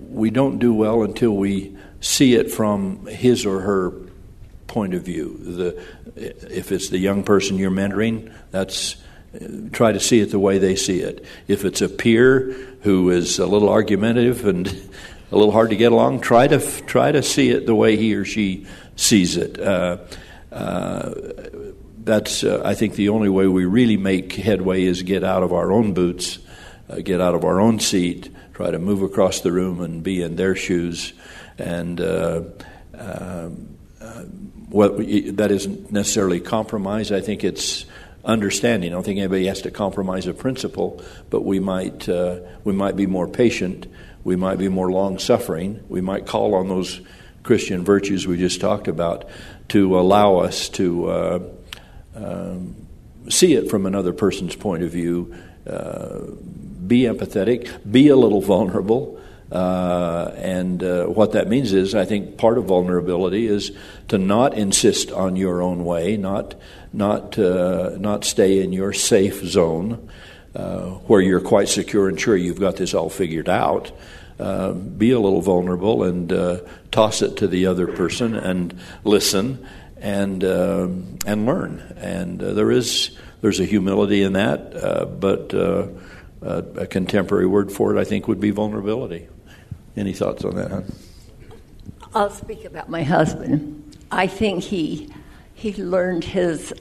we 0.09 0.31
don't 0.31 0.59
do 0.59 0.73
well 0.73 1.03
until 1.03 1.37
we 1.37 1.77
see 2.01 2.35
it 2.35 2.51
from 2.51 3.07
his 3.07 3.45
or 3.45 3.61
her 3.61 3.93
point 4.67 4.95
of 4.95 5.03
view. 5.03 5.37
The 5.39 5.83
if 6.17 6.73
it's 6.73 6.89
the 6.89 6.99
young 6.99 7.23
person 7.23 7.59
you're 7.59 7.71
mentoring, 7.71 8.33
that's 8.51 8.97
try 9.73 9.93
to 9.93 10.01
see 10.01 10.21
it 10.21 10.31
the 10.31 10.39
way 10.39 10.59
they 10.59 10.77
see 10.77 11.01
it. 11.01 11.25
If 11.47 11.65
it's 11.65 11.81
a 11.81 11.89
peer 11.89 12.53
who 12.83 13.11
is 13.11 13.39
a 13.39 13.47
little 13.47 13.69
argumentative 13.69 14.47
and 14.47 14.67
a 15.31 15.37
little 15.37 15.53
hard 15.53 15.71
to 15.71 15.77
get 15.77 15.93
along, 15.93 16.21
try 16.21 16.49
to 16.49 16.59
try 16.87 17.13
to 17.13 17.23
see 17.23 17.51
it 17.51 17.67
the 17.67 17.75
way 17.75 17.97
he 17.97 18.15
or 18.15 18.25
she 18.25 18.67
sees 18.97 19.37
it. 19.37 19.61
Uh, 19.61 19.99
uh, 20.51 21.15
that's 22.05 22.43
uh, 22.43 22.63
I 22.65 22.75
think 22.75 22.95
the 22.95 23.11
only 23.11 23.29
way 23.29 23.47
we 23.47 23.67
really 23.67 23.99
make 23.99 24.33
headway 24.33 24.85
is 24.85 25.03
get 25.03 25.23
out 25.23 25.43
of 25.43 25.53
our 25.53 25.73
own 25.73 25.93
boots, 25.93 26.39
uh, 26.89 26.97
get 26.97 27.21
out 27.21 27.35
of 27.35 27.45
our 27.45 27.61
own 27.61 27.81
seat, 27.81 28.31
try 28.59 28.71
to 28.71 28.79
move 28.79 29.03
across 29.03 29.41
the 29.41 29.53
room 29.53 29.81
and 29.81 30.03
be 30.03 30.21
in 30.21 30.37
their 30.37 30.55
shoes, 30.55 31.15
and. 31.57 32.01
Uh, 32.01 32.43
uh, 32.95 33.49
what 34.69 34.99
that 34.99 35.51
isn't 35.51 35.91
necessarily 35.91 36.41
compromise. 36.41 37.11
I 37.11 37.21
think 37.21 37.45
it's 37.45 37.87
understanding. 38.25 38.91
I 38.91 38.95
don't 38.95 39.05
think 39.05 39.19
anybody 39.19 39.47
has 39.47 39.63
to 39.63 39.71
compromise 39.71 40.27
a 40.27 40.35
principle, 40.35 41.03
but 41.31 41.43
we 41.43 41.59
might 41.59 42.09
uh, 42.09 42.41
we 42.65 42.73
might 42.73 42.97
be 42.97 43.07
more 43.07 43.27
patient. 43.27 43.87
We 44.25 44.37
might 44.37 44.59
be 44.59 44.69
more 44.69 44.91
long 44.91 45.19
suffering. 45.19 45.83
We 45.89 46.01
might 46.01 46.27
call 46.27 46.55
on 46.55 46.69
those 46.69 47.01
Christian 47.43 47.85
virtues 47.85 48.27
we 48.27 48.37
just 48.37 48.61
talked 48.61 48.89
about 48.89 49.25
to 49.69 49.99
allow 49.99 50.37
us 50.37 50.69
to 50.71 51.09
uh, 51.09 51.39
um, 52.15 52.77
see 53.29 53.55
it 53.55 53.71
from 53.71 53.87
another 53.87 54.13
person's 54.13 54.57
point 54.57 54.83
of 54.83 54.91
view. 54.91 55.35
Uh, 55.67 56.21
be 56.89 57.03
empathetic. 57.03 57.71
Be 57.91 58.09
a 58.09 58.17
little 58.17 58.41
vulnerable. 58.41 59.19
Uh, 59.51 60.33
and 60.37 60.83
uh, 60.83 61.07
what 61.07 61.33
that 61.33 61.49
means 61.49 61.73
is, 61.73 61.95
I 61.95 62.05
think 62.05 62.37
part 62.37 62.59
of 62.59 62.67
vulnerability 62.67 63.47
is 63.47 63.73
to 64.09 64.19
not 64.19 64.55
insist 64.55 65.11
on 65.11 65.37
your 65.37 65.63
own 65.63 65.85
way, 65.85 66.17
not 66.17 66.55
not 66.93 67.39
uh, 67.39 67.97
not 67.99 68.25
stay 68.25 68.63
in 68.63 68.73
your 68.73 68.93
safe 68.93 69.43
zone 69.45 70.11
uh, 70.55 70.83
where 71.07 71.21
you're 71.21 71.41
quite 71.41 71.69
secure 71.69 72.09
and 72.09 72.21
sure 72.21 72.37
you've 72.37 72.61
got 72.61 72.77
this 72.77 72.93
all 72.93 73.09
figured 73.09 73.49
out. 73.49 73.91
Uh, 74.39 74.73
be 74.73 75.11
a 75.11 75.19
little 75.19 75.41
vulnerable 75.41 76.05
and 76.05 76.33
uh, 76.33 76.59
toss 76.93 77.23
it 77.23 77.39
to 77.39 77.49
the 77.49 77.67
other 77.67 77.87
person 77.87 78.35
and 78.35 78.79
listen 79.03 79.67
and 79.97 80.45
and 80.45 81.47
learn. 81.47 81.81
And 81.97 82.39
there 82.39 82.71
is 82.71 83.17
there's 83.41 83.61
a 83.61 83.65
humility 83.65 84.23
in 84.23 84.35
that, 84.35 84.73
but 85.21 85.55
a, 86.43 86.59
a 86.77 86.87
contemporary 86.87 87.47
word 87.47 87.73
for 87.73 87.97
it, 87.97 88.01
I 88.01 88.05
think, 88.05 88.29
would 88.29 88.41
be 88.41 88.51
vulnerability. 88.51 89.29
Any 89.97 90.13
thoughts 90.13 90.45
on 90.45 90.55
that, 90.57 90.71
huh? 90.71 90.83
I'll 92.15 92.31
speak 92.31 92.65
about 92.65 92.89
my 92.89 93.03
husband. 93.03 93.97
I 94.11 94.27
think 94.27 94.65
he 94.65 95.13
he 95.55 95.73
learned 95.75 96.23
his 96.25 96.73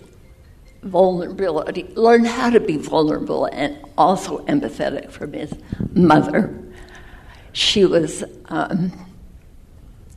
vulnerability, 0.84 1.84
learned 1.96 2.28
how 2.28 2.50
to 2.52 2.60
be 2.60 2.78
vulnerable 2.78 3.46
and 3.46 3.78
also 3.98 4.40
empathetic 4.46 5.10
from 5.10 5.34
his 5.34 5.54
mother. 5.94 6.64
She 7.54 7.86
was 7.86 8.24
um, 8.46 8.92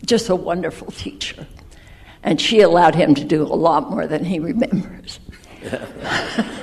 just 0.04 0.28
a 0.28 0.36
wonderful 0.36 0.92
teacher, 0.92 1.46
and 2.22 2.38
she 2.40 2.60
allowed 2.60 2.94
him 2.94 3.14
to 3.14 3.24
do 3.24 3.42
a 3.42 3.56
lot 3.56 3.90
more 3.90 4.06
than 4.06 4.24
he 4.24 4.38
remembers. 4.38 5.20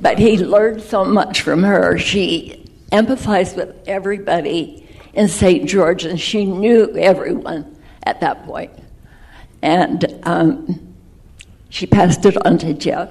but 0.00 0.18
he 0.18 0.38
learned 0.38 0.82
so 0.82 1.04
much 1.04 1.42
from 1.42 1.62
her. 1.62 1.98
She 1.98 2.64
empathized 2.90 3.56
with 3.56 3.74
everybody 3.86 4.88
in 5.14 5.28
St. 5.28 5.68
George, 5.68 6.04
and 6.04 6.20
she 6.20 6.44
knew 6.44 6.96
everyone 6.96 7.76
at 8.04 8.20
that 8.20 8.44
point. 8.44 8.72
And 9.62 10.20
um, 10.24 10.94
she 11.68 11.86
passed 11.86 12.24
it 12.26 12.46
on 12.46 12.58
to 12.58 12.74
Jeff, 12.74 13.10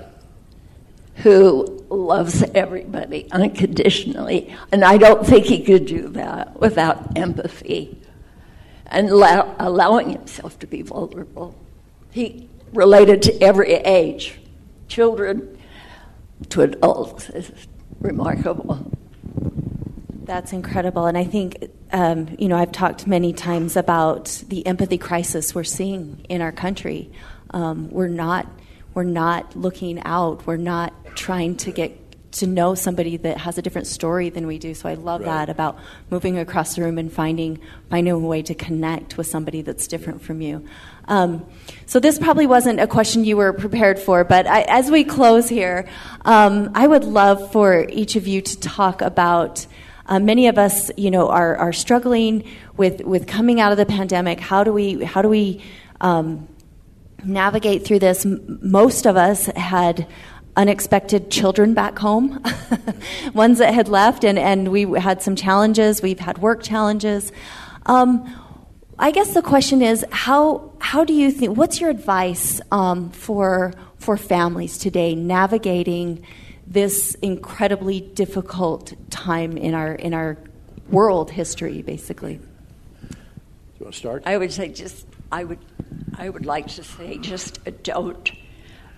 who 1.15 1.83
loves 1.89 2.43
everybody 2.55 3.27
unconditionally. 3.31 4.55
And 4.71 4.83
I 4.83 4.97
don't 4.97 5.25
think 5.25 5.45
he 5.45 5.63
could 5.63 5.85
do 5.85 6.09
that 6.09 6.59
without 6.59 7.17
empathy 7.17 7.97
and 8.87 9.09
allow, 9.09 9.55
allowing 9.59 10.09
himself 10.09 10.59
to 10.59 10.67
be 10.67 10.81
vulnerable. 10.81 11.55
He 12.11 12.49
related 12.73 13.21
to 13.23 13.41
every 13.41 13.73
age, 13.73 14.39
children 14.87 15.57
to 16.49 16.62
adults. 16.62 17.30
It's 17.30 17.51
remarkable. 17.99 18.91
That's 20.23 20.54
incredible. 20.54 21.08
And 21.08 21.17
I 21.17 21.23
think, 21.23 21.69
um, 21.91 22.36
you 22.39 22.47
know, 22.47 22.56
I've 22.56 22.71
talked 22.71 23.08
many 23.08 23.34
times 23.34 23.75
about 23.75 24.43
the 24.47 24.65
empathy 24.65 24.97
crisis 24.97 25.54
we're 25.54 25.63
seeing 25.63 26.25
in 26.30 26.41
our 26.41 26.51
country. 26.51 27.12
Um, 27.51 27.89
we're 27.89 28.08
not 28.08 28.47
we're 28.93 29.04
not 29.04 29.56
looking 29.56 30.01
out. 30.04 30.45
We're 30.45 30.58
not 30.58 30.93
trying 31.15 31.56
to 31.58 31.71
get 31.71 31.97
to 32.34 32.47
know 32.47 32.75
somebody 32.75 33.17
that 33.17 33.38
has 33.39 33.58
a 33.58 33.62
different 33.62 33.88
story 33.88 34.30
than 34.30 34.47
we 34.47 34.58
do. 34.58 34.73
So 34.73 34.88
I 34.88 34.93
love 34.93 35.21
right. 35.21 35.27
that 35.27 35.49
about 35.49 35.80
moving 36.10 36.38
across 36.38 36.75
the 36.75 36.84
room 36.84 36.97
and 36.97 37.12
finding 37.12 37.60
finding 37.89 38.13
a 38.13 38.19
way 38.19 38.41
to 38.43 38.56
connect 38.56 39.17
with 39.17 39.27
somebody 39.27 39.62
that's 39.62 39.88
different 39.88 40.21
from 40.21 40.41
you. 40.41 40.65
Um, 41.07 41.45
so 41.85 41.99
this 41.99 42.17
probably 42.17 42.47
wasn't 42.47 42.79
a 42.79 42.87
question 42.87 43.25
you 43.25 43.37
were 43.37 43.53
prepared 43.53 43.99
for, 43.99 44.23
but 44.23 44.47
I, 44.47 44.61
as 44.61 44.89
we 44.89 45.03
close 45.03 45.49
here, 45.49 45.89
um, 46.23 46.71
I 46.73 46.87
would 46.87 47.03
love 47.03 47.51
for 47.51 47.85
each 47.89 48.15
of 48.15 48.27
you 48.27 48.41
to 48.41 48.59
talk 48.59 49.01
about. 49.01 49.65
Uh, 50.05 50.19
many 50.19 50.47
of 50.47 50.57
us, 50.57 50.89
you 50.97 51.11
know, 51.11 51.29
are, 51.29 51.55
are 51.57 51.73
struggling 51.73 52.43
with, 52.77 53.01
with 53.01 53.27
coming 53.27 53.59
out 53.59 53.71
of 53.71 53.77
the 53.77 53.85
pandemic. 53.85 54.39
How 54.39 54.63
do 54.63 54.71
we 54.73 55.03
how 55.03 55.21
do 55.21 55.29
we 55.29 55.61
um, 55.99 56.47
navigate 57.23 57.85
through 57.85 57.99
this? 57.99 58.25
most 58.25 59.05
of 59.05 59.17
us 59.17 59.45
had 59.47 60.07
unexpected 60.55 61.31
children 61.31 61.73
back 61.73 61.97
home, 61.97 62.43
ones 63.33 63.59
that 63.59 63.73
had 63.73 63.87
left, 63.87 64.23
and, 64.23 64.37
and 64.37 64.69
we 64.69 64.99
had 64.99 65.21
some 65.21 65.35
challenges. 65.35 66.01
We've 66.01 66.19
had 66.19 66.37
work 66.39 66.61
challenges. 66.63 67.31
Um, 67.85 68.25
I 69.01 69.09
guess 69.09 69.33
the 69.33 69.41
question 69.41 69.81
is 69.81 70.05
how 70.11 70.73
how 70.77 71.03
do 71.03 71.11
you 71.11 71.31
think? 71.31 71.57
What's 71.57 71.81
your 71.81 71.89
advice 71.89 72.61
um, 72.71 73.09
for 73.09 73.73
for 73.97 74.15
families 74.15 74.77
today 74.77 75.15
navigating 75.15 76.23
this 76.67 77.15
incredibly 77.15 78.01
difficult 78.01 78.93
time 79.09 79.57
in 79.57 79.73
our 79.73 79.95
in 79.95 80.13
our 80.13 80.37
world 80.91 81.31
history, 81.31 81.81
basically? 81.81 82.35
Do 82.35 83.17
you 83.79 83.85
want 83.85 83.93
to 83.95 83.99
start? 83.99 84.23
I 84.27 84.37
would 84.37 84.53
say 84.53 84.69
just 84.69 85.07
I 85.31 85.45
would 85.45 85.57
I 86.19 86.29
would 86.29 86.45
like 86.45 86.67
to 86.67 86.83
say 86.83 87.17
just 87.17 87.59
don't 87.81 88.31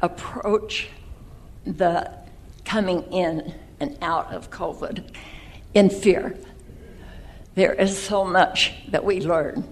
approach 0.02 0.90
the 1.64 2.12
coming 2.66 3.04
in 3.04 3.54
and 3.80 3.98
out 4.02 4.34
of 4.34 4.52
COVID 4.52 5.16
in 5.74 5.90
fear. 5.90 6.38
There 7.56 7.72
is 7.72 7.98
so 7.98 8.26
much 8.26 8.74
that 8.90 9.06
we 9.06 9.22
learn 9.22 9.64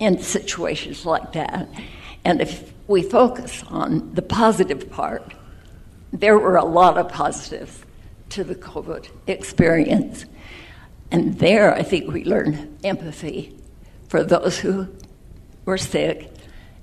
in 0.00 0.20
situations 0.20 1.04
like 1.04 1.32
that. 1.32 1.68
And 2.24 2.40
if 2.40 2.72
we 2.86 3.02
focus 3.02 3.62
on 3.68 4.14
the 4.14 4.22
positive 4.22 4.90
part, 4.90 5.34
there 6.12 6.38
were 6.38 6.56
a 6.56 6.64
lot 6.64 6.98
of 6.98 7.08
positives 7.08 7.84
to 8.30 8.44
the 8.44 8.54
COVID 8.54 9.08
experience. 9.26 10.24
And 11.10 11.38
there, 11.38 11.74
I 11.74 11.82
think 11.82 12.12
we 12.12 12.24
learned 12.24 12.78
empathy 12.84 13.56
for 14.08 14.22
those 14.24 14.58
who 14.58 14.88
were 15.64 15.78
sick. 15.78 16.30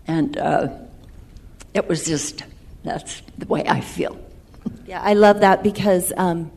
And 0.08 0.38
uh, 0.38 0.70
it 1.74 1.88
was 1.88 2.06
just, 2.06 2.44
that's 2.84 3.22
the 3.38 3.46
way 3.48 3.64
I 3.68 3.82
feel. 3.82 4.20
Yeah, 4.88 5.02
I 5.02 5.14
love 5.14 5.42
that 5.42 5.64
because 5.64 6.14
um, 6.18 6.52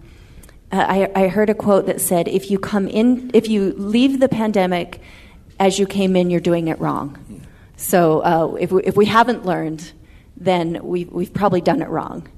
I, 0.70 1.10
I 1.14 1.28
heard 1.28 1.50
a 1.50 1.54
quote 1.54 1.86
that 1.86 2.00
said, 2.00 2.28
"If 2.28 2.50
you 2.50 2.58
come 2.58 2.88
in, 2.88 3.30
if 3.34 3.48
you 3.48 3.72
leave 3.72 4.20
the 4.20 4.28
pandemic 4.28 5.00
as 5.58 5.78
you 5.78 5.86
came 5.86 6.16
in, 6.16 6.30
you're 6.30 6.40
doing 6.40 6.68
it 6.68 6.80
wrong." 6.80 7.42
So 7.76 8.20
uh, 8.20 8.54
if 8.54 8.72
we, 8.72 8.82
if 8.82 8.96
we 8.96 9.06
haven't 9.06 9.46
learned, 9.46 9.92
then 10.36 10.80
we've 10.82 11.10
we've 11.10 11.32
probably 11.32 11.60
done 11.60 11.82
it 11.82 11.88
wrong. 11.88 12.28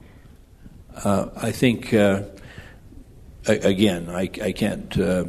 Uh, 1.04 1.26
I 1.36 1.52
think 1.52 1.94
uh, 1.94 2.22
again, 3.46 4.08
I, 4.08 4.22
I 4.42 4.52
can't 4.52 4.98
uh, 4.98 5.24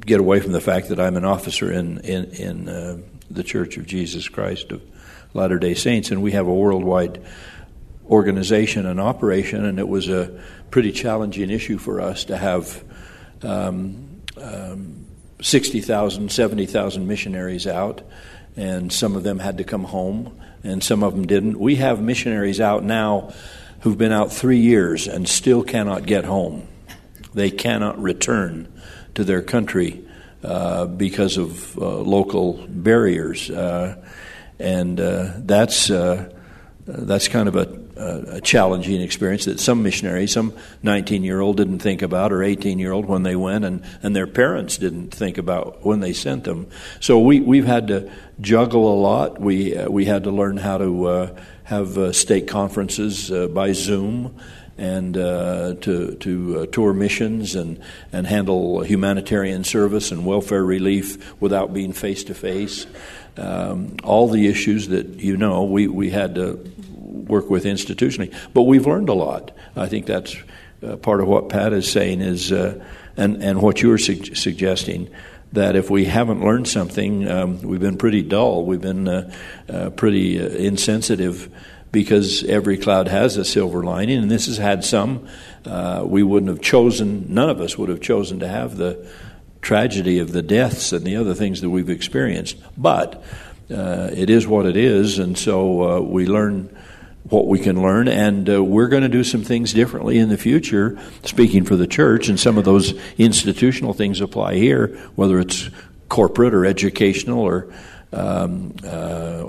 get 0.00 0.20
away 0.20 0.40
from 0.40 0.52
the 0.52 0.60
fact 0.60 0.88
that 0.88 1.00
I'm 1.00 1.16
an 1.16 1.24
officer 1.24 1.72
in 1.72 1.98
in, 2.00 2.24
in 2.32 2.68
uh, 2.68 2.98
the 3.30 3.42
Church 3.42 3.76
of 3.76 3.86
Jesus 3.86 4.28
Christ 4.28 4.72
of 4.72 4.82
Latter 5.32 5.58
Day 5.58 5.74
Saints, 5.74 6.10
and 6.10 6.22
we 6.22 6.32
have 6.32 6.46
a 6.46 6.54
worldwide 6.54 7.22
organization 8.08 8.86
and 8.86 9.00
operation, 9.00 9.64
and 9.64 9.78
it 9.78 9.88
was 9.88 10.08
a 10.08 10.40
pretty 10.70 10.92
challenging 10.92 11.50
issue 11.50 11.78
for 11.78 12.00
us 12.00 12.24
to 12.24 12.36
have 12.36 12.84
um, 13.42 14.22
um, 14.36 15.03
60,000, 15.40 16.30
70,000 16.30 17.06
missionaries 17.06 17.66
out, 17.66 18.02
and 18.56 18.92
some 18.92 19.16
of 19.16 19.22
them 19.22 19.38
had 19.38 19.58
to 19.58 19.64
come 19.64 19.84
home, 19.84 20.38
and 20.62 20.82
some 20.82 21.02
of 21.02 21.14
them 21.14 21.26
didn't. 21.26 21.58
We 21.58 21.76
have 21.76 22.00
missionaries 22.00 22.60
out 22.60 22.84
now 22.84 23.32
who've 23.80 23.98
been 23.98 24.12
out 24.12 24.32
three 24.32 24.60
years 24.60 25.06
and 25.06 25.28
still 25.28 25.62
cannot 25.62 26.06
get 26.06 26.24
home. 26.24 26.66
They 27.34 27.50
cannot 27.50 28.00
return 28.00 28.72
to 29.14 29.24
their 29.24 29.42
country 29.42 30.06
uh, 30.42 30.86
because 30.86 31.36
of 31.36 31.76
uh, 31.78 31.98
local 31.98 32.64
barriers. 32.68 33.50
Uh, 33.50 33.96
and 34.58 35.00
uh, 35.00 35.32
that's, 35.38 35.90
uh, 35.90 36.32
that's 36.86 37.28
kind 37.28 37.48
of 37.48 37.56
a 37.56 37.83
a 37.96 38.40
challenging 38.40 39.00
experience 39.00 39.44
that 39.44 39.60
some 39.60 39.82
missionaries, 39.82 40.32
some 40.32 40.52
19 40.82 41.22
year 41.22 41.40
old 41.40 41.56
didn't 41.56 41.78
think 41.78 42.02
about, 42.02 42.32
or 42.32 42.42
18 42.42 42.78
year 42.78 42.92
old 42.92 43.06
when 43.06 43.22
they 43.22 43.36
went, 43.36 43.64
and, 43.64 43.84
and 44.02 44.14
their 44.16 44.26
parents 44.26 44.78
didn't 44.78 45.14
think 45.14 45.38
about 45.38 45.84
when 45.84 46.00
they 46.00 46.12
sent 46.12 46.44
them. 46.44 46.66
So 47.00 47.20
we, 47.20 47.40
we've 47.40 47.66
had 47.66 47.88
to 47.88 48.10
juggle 48.40 48.92
a 48.92 48.98
lot. 48.98 49.40
We, 49.40 49.76
uh, 49.76 49.88
we 49.88 50.04
had 50.04 50.24
to 50.24 50.30
learn 50.30 50.56
how 50.56 50.78
to 50.78 51.04
uh, 51.06 51.40
have 51.64 51.96
uh, 51.96 52.12
stake 52.12 52.46
conferences 52.46 53.30
uh, 53.30 53.48
by 53.48 53.72
Zoom 53.72 54.38
and 54.76 55.16
uh, 55.16 55.74
to 55.82 56.16
to 56.16 56.58
uh, 56.58 56.66
tour 56.66 56.92
missions 56.92 57.54
and 57.54 57.80
and 58.12 58.26
handle 58.26 58.82
humanitarian 58.82 59.62
service 59.62 60.10
and 60.10 60.26
welfare 60.26 60.64
relief 60.64 61.40
without 61.40 61.72
being 61.72 61.92
face 61.92 62.24
to 62.24 62.34
face. 62.34 62.86
All 63.38 64.28
the 64.28 64.48
issues 64.48 64.88
that 64.88 65.06
you 65.20 65.36
know, 65.36 65.64
we 65.64 65.86
we 65.86 66.10
had 66.10 66.34
to 66.34 66.56
work 67.14 67.50
with 67.50 67.64
institutionally. 67.64 68.34
But 68.52 68.62
we've 68.62 68.86
learned 68.86 69.08
a 69.08 69.14
lot. 69.14 69.52
I 69.76 69.86
think 69.86 70.06
that's 70.06 70.36
uh, 70.82 70.96
part 70.96 71.20
of 71.20 71.28
what 71.28 71.48
Pat 71.48 71.72
is 71.72 71.90
saying 71.90 72.20
is, 72.20 72.52
uh, 72.52 72.84
and 73.16 73.42
and 73.42 73.62
what 73.62 73.82
you 73.82 73.92
are 73.92 73.98
su- 73.98 74.34
suggesting. 74.34 75.10
That 75.52 75.76
if 75.76 75.88
we 75.88 76.06
haven't 76.06 76.44
learned 76.44 76.66
something, 76.66 77.30
um, 77.30 77.62
we've 77.62 77.80
been 77.80 77.96
pretty 77.96 78.22
dull. 78.22 78.64
We've 78.64 78.80
been 78.80 79.06
uh, 79.06 79.32
uh 79.68 79.90
pretty 79.90 80.40
uh, 80.40 80.48
insensitive 80.48 81.48
because 81.94 82.42
every 82.42 82.76
cloud 82.76 83.06
has 83.06 83.36
a 83.36 83.44
silver 83.44 83.84
lining, 83.84 84.18
and 84.18 84.28
this 84.28 84.46
has 84.46 84.58
had 84.58 84.84
some. 84.84 85.28
Uh, 85.64 86.02
we 86.04 86.24
wouldn't 86.24 86.50
have 86.50 86.60
chosen, 86.60 87.32
none 87.32 87.48
of 87.48 87.60
us 87.60 87.78
would 87.78 87.88
have 87.88 88.00
chosen 88.00 88.40
to 88.40 88.48
have 88.48 88.76
the 88.76 89.08
tragedy 89.62 90.18
of 90.18 90.32
the 90.32 90.42
deaths 90.42 90.92
and 90.92 91.04
the 91.06 91.14
other 91.14 91.34
things 91.34 91.60
that 91.60 91.70
we've 91.70 91.88
experienced. 91.88 92.56
But 92.76 93.22
uh, 93.70 94.10
it 94.12 94.28
is 94.28 94.44
what 94.46 94.66
it 94.66 94.76
is, 94.76 95.20
and 95.20 95.38
so 95.38 95.82
uh, 95.82 96.00
we 96.00 96.26
learn 96.26 96.73
what 97.24 97.46
we 97.46 97.58
can 97.58 97.80
learn, 97.80 98.06
and 98.06 98.48
uh, 98.50 98.62
we're 98.62 98.88
going 98.88 99.02
to 99.02 99.08
do 99.08 99.24
some 99.24 99.42
things 99.42 99.72
differently 99.72 100.18
in 100.18 100.28
the 100.28 100.36
future, 100.36 100.98
speaking 101.22 101.64
for 101.64 101.74
the 101.74 101.86
church, 101.86 102.28
and 102.28 102.38
some 102.38 102.58
of 102.58 102.64
those 102.64 102.92
institutional 103.16 103.94
things 103.94 104.20
apply 104.20 104.56
here, 104.56 104.88
whether 105.14 105.40
it's 105.40 105.70
corporate 106.08 106.52
or 106.52 106.66
educational 106.66 107.40
or 107.40 107.72
um, 108.12 108.74
uh, 108.86 109.42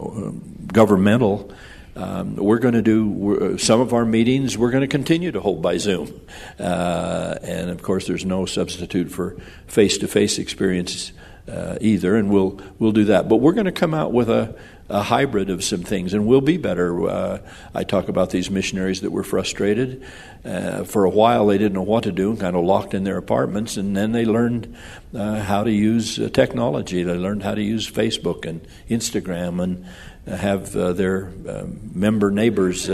governmental. 0.72 1.52
Um, 1.98 2.36
we're 2.36 2.60
going 2.60 2.74
to 2.74 2.82
do 2.82 3.58
some 3.58 3.80
of 3.80 3.94
our 3.94 4.06
meetings. 4.06 4.58
We're 4.58 4.72
going 4.72 4.82
to 4.82 4.88
continue 4.88 5.32
to 5.32 5.40
hold 5.40 5.62
by 5.62 5.78
Zoom, 5.78 6.20
uh, 6.60 7.36
and 7.42 7.70
of 7.70 7.82
course, 7.84 8.08
there's 8.08 8.26
no 8.26 8.46
substitute 8.46 9.12
for 9.12 9.36
face-to-face 9.68 10.40
experiences 10.40 11.12
uh, 11.50 11.78
either, 11.82 12.16
and 12.16 12.30
we'll 12.30 12.60
we'll 12.80 12.92
do 12.92 13.06
that. 13.06 13.30
But 13.30 13.38
we're 13.38 13.54
going 13.54 13.66
to 13.66 13.72
come 13.72 13.94
out 13.94 14.12
with 14.12 14.30
a 14.30 14.56
a 14.90 15.02
hybrid 15.02 15.50
of 15.50 15.64
some 15.64 15.82
things, 15.82 16.14
and 16.14 16.28
we'll 16.28 16.42
be 16.42 16.58
better. 16.58 17.10
Uh, 17.10 17.40
I 17.74 17.84
talk 17.84 18.08
about 18.08 18.30
these 18.30 18.52
missionaries 18.52 19.02
that 19.02 19.12
were 19.12 19.24
frustrated. 19.24 20.06
Uh, 20.44 20.84
for 20.84 21.06
a 21.06 21.10
while, 21.10 21.48
they 21.48 21.58
didn't 21.58 21.74
know 21.74 21.82
what 21.82 22.04
to 22.04 22.12
do, 22.12 22.30
and 22.30 22.40
kind 22.40 22.56
of 22.56 22.64
locked 22.64 22.94
in 22.94 23.04
their 23.04 23.18
apartments, 23.18 23.78
and 23.78 23.98
then 23.98 24.12
they 24.12 24.26
learned 24.26 24.76
uh, 25.16 25.40
how 25.40 25.64
to 25.64 25.72
use 25.72 26.20
uh, 26.20 26.30
technology. 26.32 27.02
They 27.02 27.14
learned 27.14 27.42
how 27.42 27.56
to 27.56 27.64
use 27.64 27.90
Facebook 27.90 28.46
and 28.46 28.62
Instagram 28.90 29.62
and 29.62 29.86
have 30.28 30.76
uh, 30.76 30.94
their 30.94 31.32
um, 31.48 31.92
member 31.94 32.30
neighbors 32.30 32.90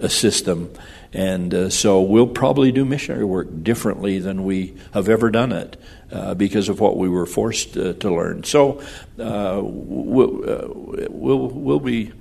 assist 0.00 0.44
them. 0.44 0.70
And 1.12 1.72
so 1.72 2.00
we'll 2.00 2.26
probably 2.26 2.72
do 2.72 2.84
missionary 2.84 3.24
work 3.24 3.62
differently 3.62 4.18
than 4.18 4.44
we 4.44 4.74
have 4.94 5.08
ever 5.08 5.30
done 5.30 5.52
it 5.52 5.76
uh, 6.12 6.34
because 6.34 6.68
of 6.68 6.78
what 6.78 6.96
we 6.96 7.08
were 7.08 7.26
forced 7.26 7.76
uh, 7.76 7.94
to 7.94 8.14
learn. 8.14 8.44
So 8.44 8.80
uh, 9.18 9.60
we'll, 9.62 10.50
uh, 10.50 10.68
we'll, 11.10 11.48
we'll, 11.48 11.80
be, 11.80 12.12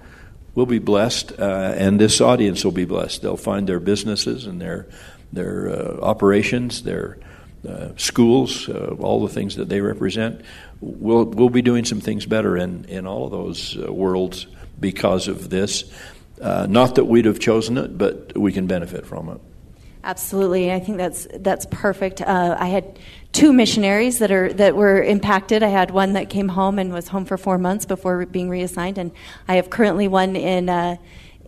we'll 0.56 0.66
be 0.66 0.80
blessed, 0.80 1.34
uh, 1.40 1.74
and 1.76 2.00
this 2.00 2.22
audience 2.22 2.64
will 2.64 2.72
be 2.72 2.86
blessed. 2.86 3.22
They'll 3.22 3.38
find 3.38 3.68
their 3.68 3.80
businesses 3.80 4.48
and 4.48 4.62
their, 4.62 4.88
their 5.34 5.70
operations, 6.02 6.84
their 6.84 7.18
schools, 7.98 8.68
all 8.70 9.26
the 9.26 9.34
things 9.34 9.58
that 9.58 9.70
they 9.70 9.82
represent. 9.82 10.42
We'll, 10.80 11.26
we'll 11.26 11.50
be 11.50 11.62
doing 11.62 11.86
some 11.86 12.02
things 12.02 12.26
better 12.26 12.58
in, 12.58 12.86
in 12.86 13.06
all 13.06 13.26
of 13.26 13.32
those 13.32 13.78
worlds 13.78 14.48
because 14.80 15.28
of 15.28 15.50
this. 15.50 15.92
Uh, 16.42 16.66
not 16.68 16.96
that 16.96 17.06
we'd 17.06 17.26
have 17.26 17.40
chosen 17.40 17.78
it, 17.78 17.98
but 17.98 18.36
we 18.36 18.52
can 18.52 18.66
benefit 18.66 19.06
from 19.06 19.30
it. 19.30 19.42
Absolutely, 20.04 20.72
I 20.72 20.80
think 20.80 20.98
that's 20.98 21.28
that's 21.34 21.68
perfect. 21.70 22.22
Uh, 22.22 22.56
I 22.60 22.68
had 22.68 22.98
two 23.32 23.54
missionaries 23.54 24.20
that 24.20 24.32
are 24.32 24.52
that 24.54 24.76
were 24.76 25.02
impacted. 25.02 25.62
I 25.64 25.68
had 25.68 25.92
one 25.92 26.14
that 26.14 26.30
came 26.30 26.48
home 26.48 26.80
and 26.80 26.92
was 26.92 27.08
home 27.08 27.26
for 27.26 27.38
four 27.38 27.58
months 27.58 27.86
before 27.86 28.26
being 28.26 28.50
reassigned, 28.50 28.98
and 28.98 29.12
I 29.48 29.56
have 29.56 29.70
currently 29.70 30.08
one 30.08 30.36
in. 30.36 30.70
Uh, 30.70 30.98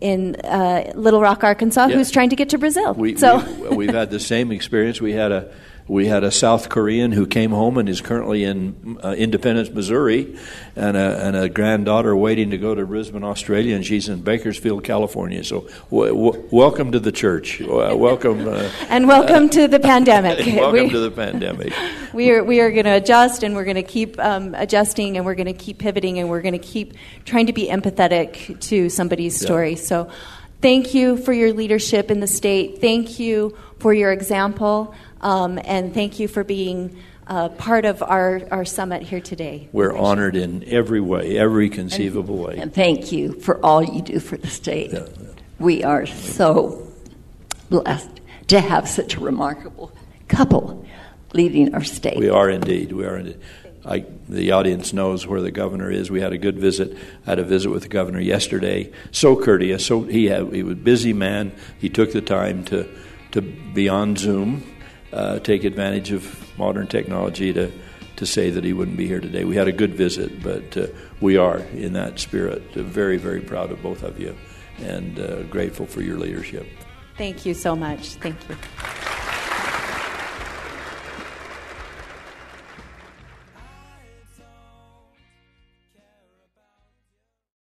in 0.00 0.34
uh, 0.44 0.92
Little 0.96 1.20
Rock, 1.20 1.44
Arkansas, 1.44 1.86
yeah. 1.86 1.94
who's 1.94 2.10
trying 2.10 2.28
to 2.30 2.36
get 2.36 2.50
to 2.50 2.58
Brazil. 2.58 2.92
We, 2.92 3.16
so 3.16 3.38
we, 3.60 3.76
we've 3.76 3.94
had 3.94 4.10
the 4.10 4.20
same 4.20 4.50
experience. 4.50 5.00
We 5.00 5.12
had 5.12 5.32
a 5.32 5.54
we 5.86 6.06
had 6.06 6.24
a 6.24 6.30
South 6.30 6.70
Korean 6.70 7.12
who 7.12 7.26
came 7.26 7.50
home 7.50 7.76
and 7.76 7.88
is 7.88 8.00
currently 8.00 8.44
in 8.44 8.98
uh, 9.04 9.10
Independence, 9.10 9.68
Missouri, 9.68 10.36
and 10.74 10.96
a, 10.96 11.26
and 11.26 11.36
a, 11.36 11.48
granddaughter 11.50 12.16
waiting 12.16 12.50
to 12.50 12.58
go 12.58 12.74
to 12.74 12.86
Brisbane, 12.86 13.22
Australia, 13.22 13.76
and 13.76 13.84
she's 13.84 14.08
in 14.08 14.22
Bakersfield, 14.22 14.82
California. 14.82 15.44
So, 15.44 15.68
w- 15.90 16.14
w- 16.14 16.48
welcome 16.50 16.92
to 16.92 17.00
the 17.00 17.12
church. 17.12 17.60
Uh, 17.60 17.94
welcome. 17.94 18.48
Uh, 18.48 18.70
and 18.88 19.06
welcome 19.06 19.50
to 19.50 19.68
the 19.68 19.78
pandemic. 19.78 20.38
welcome 20.46 20.84
we, 20.84 20.90
to 20.90 21.00
the 21.00 21.10
pandemic. 21.10 21.72
We 22.14 22.30
are, 22.30 22.44
we 22.44 22.60
are 22.60 22.70
going 22.70 22.84
to 22.84 22.92
adjust, 22.92 23.42
and 23.42 23.56
we're 23.56 23.64
going 23.64 23.74
to 23.74 23.82
keep 23.82 24.20
um, 24.20 24.54
adjusting, 24.54 25.16
and 25.16 25.26
we're 25.26 25.34
going 25.34 25.46
to 25.46 25.52
keep 25.52 25.78
pivoting, 25.78 26.20
and 26.20 26.30
we're 26.30 26.42
going 26.42 26.52
to 26.52 26.60
keep 26.60 26.94
trying 27.24 27.46
to 27.46 27.52
be 27.52 27.66
empathetic 27.66 28.60
to 28.68 28.88
somebody's 28.88 29.42
yeah. 29.42 29.46
story. 29.46 29.74
So, 29.74 30.08
thank 30.60 30.94
you 30.94 31.16
for 31.16 31.32
your 31.32 31.52
leadership 31.52 32.12
in 32.12 32.20
the 32.20 32.28
state. 32.28 32.80
Thank 32.80 33.18
you 33.18 33.58
for 33.80 33.92
your 33.92 34.12
example. 34.12 34.94
Um, 35.24 35.58
and 35.64 35.94
thank 35.94 36.20
you 36.20 36.28
for 36.28 36.44
being 36.44 37.02
uh, 37.26 37.48
part 37.48 37.86
of 37.86 38.02
our, 38.02 38.42
our 38.50 38.66
summit 38.66 39.02
here 39.02 39.22
today. 39.22 39.70
We're 39.72 39.96
honored 39.96 40.36
in 40.36 40.62
every 40.64 41.00
way, 41.00 41.38
every 41.38 41.70
conceivable 41.70 42.36
and, 42.36 42.46
way. 42.46 42.62
And 42.62 42.72
thank 42.72 43.10
you 43.10 43.32
for 43.40 43.58
all 43.64 43.82
you 43.82 44.02
do 44.02 44.20
for 44.20 44.36
the 44.36 44.46
state. 44.46 44.92
Yeah. 44.92 45.06
We 45.58 45.82
are 45.82 46.04
so 46.04 46.86
blessed 47.70 48.20
to 48.48 48.60
have 48.60 48.86
such 48.86 49.16
a 49.16 49.20
remarkable 49.20 49.92
couple 50.28 50.86
leading 51.32 51.74
our 51.74 51.82
state. 51.82 52.18
We 52.18 52.28
are 52.28 52.50
indeed. 52.50 52.92
We 52.92 53.06
are 53.06 53.16
indeed. 53.16 53.40
I, 53.86 54.04
the 54.28 54.52
audience 54.52 54.92
knows 54.92 55.26
where 55.26 55.40
the 55.40 55.50
governor 55.50 55.90
is. 55.90 56.10
We 56.10 56.20
had 56.20 56.34
a 56.34 56.38
good 56.38 56.58
visit. 56.58 56.96
I 57.26 57.30
had 57.30 57.38
a 57.38 57.44
visit 57.44 57.70
with 57.70 57.82
the 57.82 57.88
governor 57.88 58.20
yesterday. 58.20 58.92
So 59.10 59.36
courteous. 59.36 59.86
So 59.86 60.02
he 60.02 60.26
had, 60.26 60.52
he 60.52 60.62
was 60.62 60.72
a 60.72 60.76
busy 60.76 61.14
man. 61.14 61.52
He 61.78 61.88
took 61.88 62.12
the 62.12 62.20
time 62.20 62.64
to 62.66 62.86
to 63.32 63.42
be 63.42 63.88
on 63.88 64.14
Zoom 64.14 64.62
uh, 65.14 65.38
take 65.38 65.64
advantage 65.64 66.10
of 66.12 66.58
modern 66.58 66.86
technology 66.86 67.52
to, 67.52 67.70
to 68.16 68.26
say 68.26 68.50
that 68.50 68.64
he 68.64 68.72
wouldn't 68.72 68.96
be 68.96 69.06
here 69.06 69.20
today. 69.20 69.44
We 69.44 69.56
had 69.56 69.68
a 69.68 69.72
good 69.72 69.94
visit, 69.94 70.42
but 70.42 70.76
uh, 70.76 70.86
we 71.20 71.36
are, 71.36 71.58
in 71.58 71.92
that 71.94 72.18
spirit, 72.18 72.62
uh, 72.76 72.82
very, 72.82 73.16
very 73.16 73.40
proud 73.40 73.70
of 73.70 73.82
both 73.82 74.02
of 74.02 74.20
you 74.20 74.36
and 74.78 75.18
uh, 75.18 75.42
grateful 75.44 75.86
for 75.86 76.02
your 76.02 76.18
leadership. 76.18 76.66
Thank 77.16 77.46
you 77.46 77.54
so 77.54 77.76
much. 77.76 78.14
Thank 78.14 78.36
you. 78.48 78.56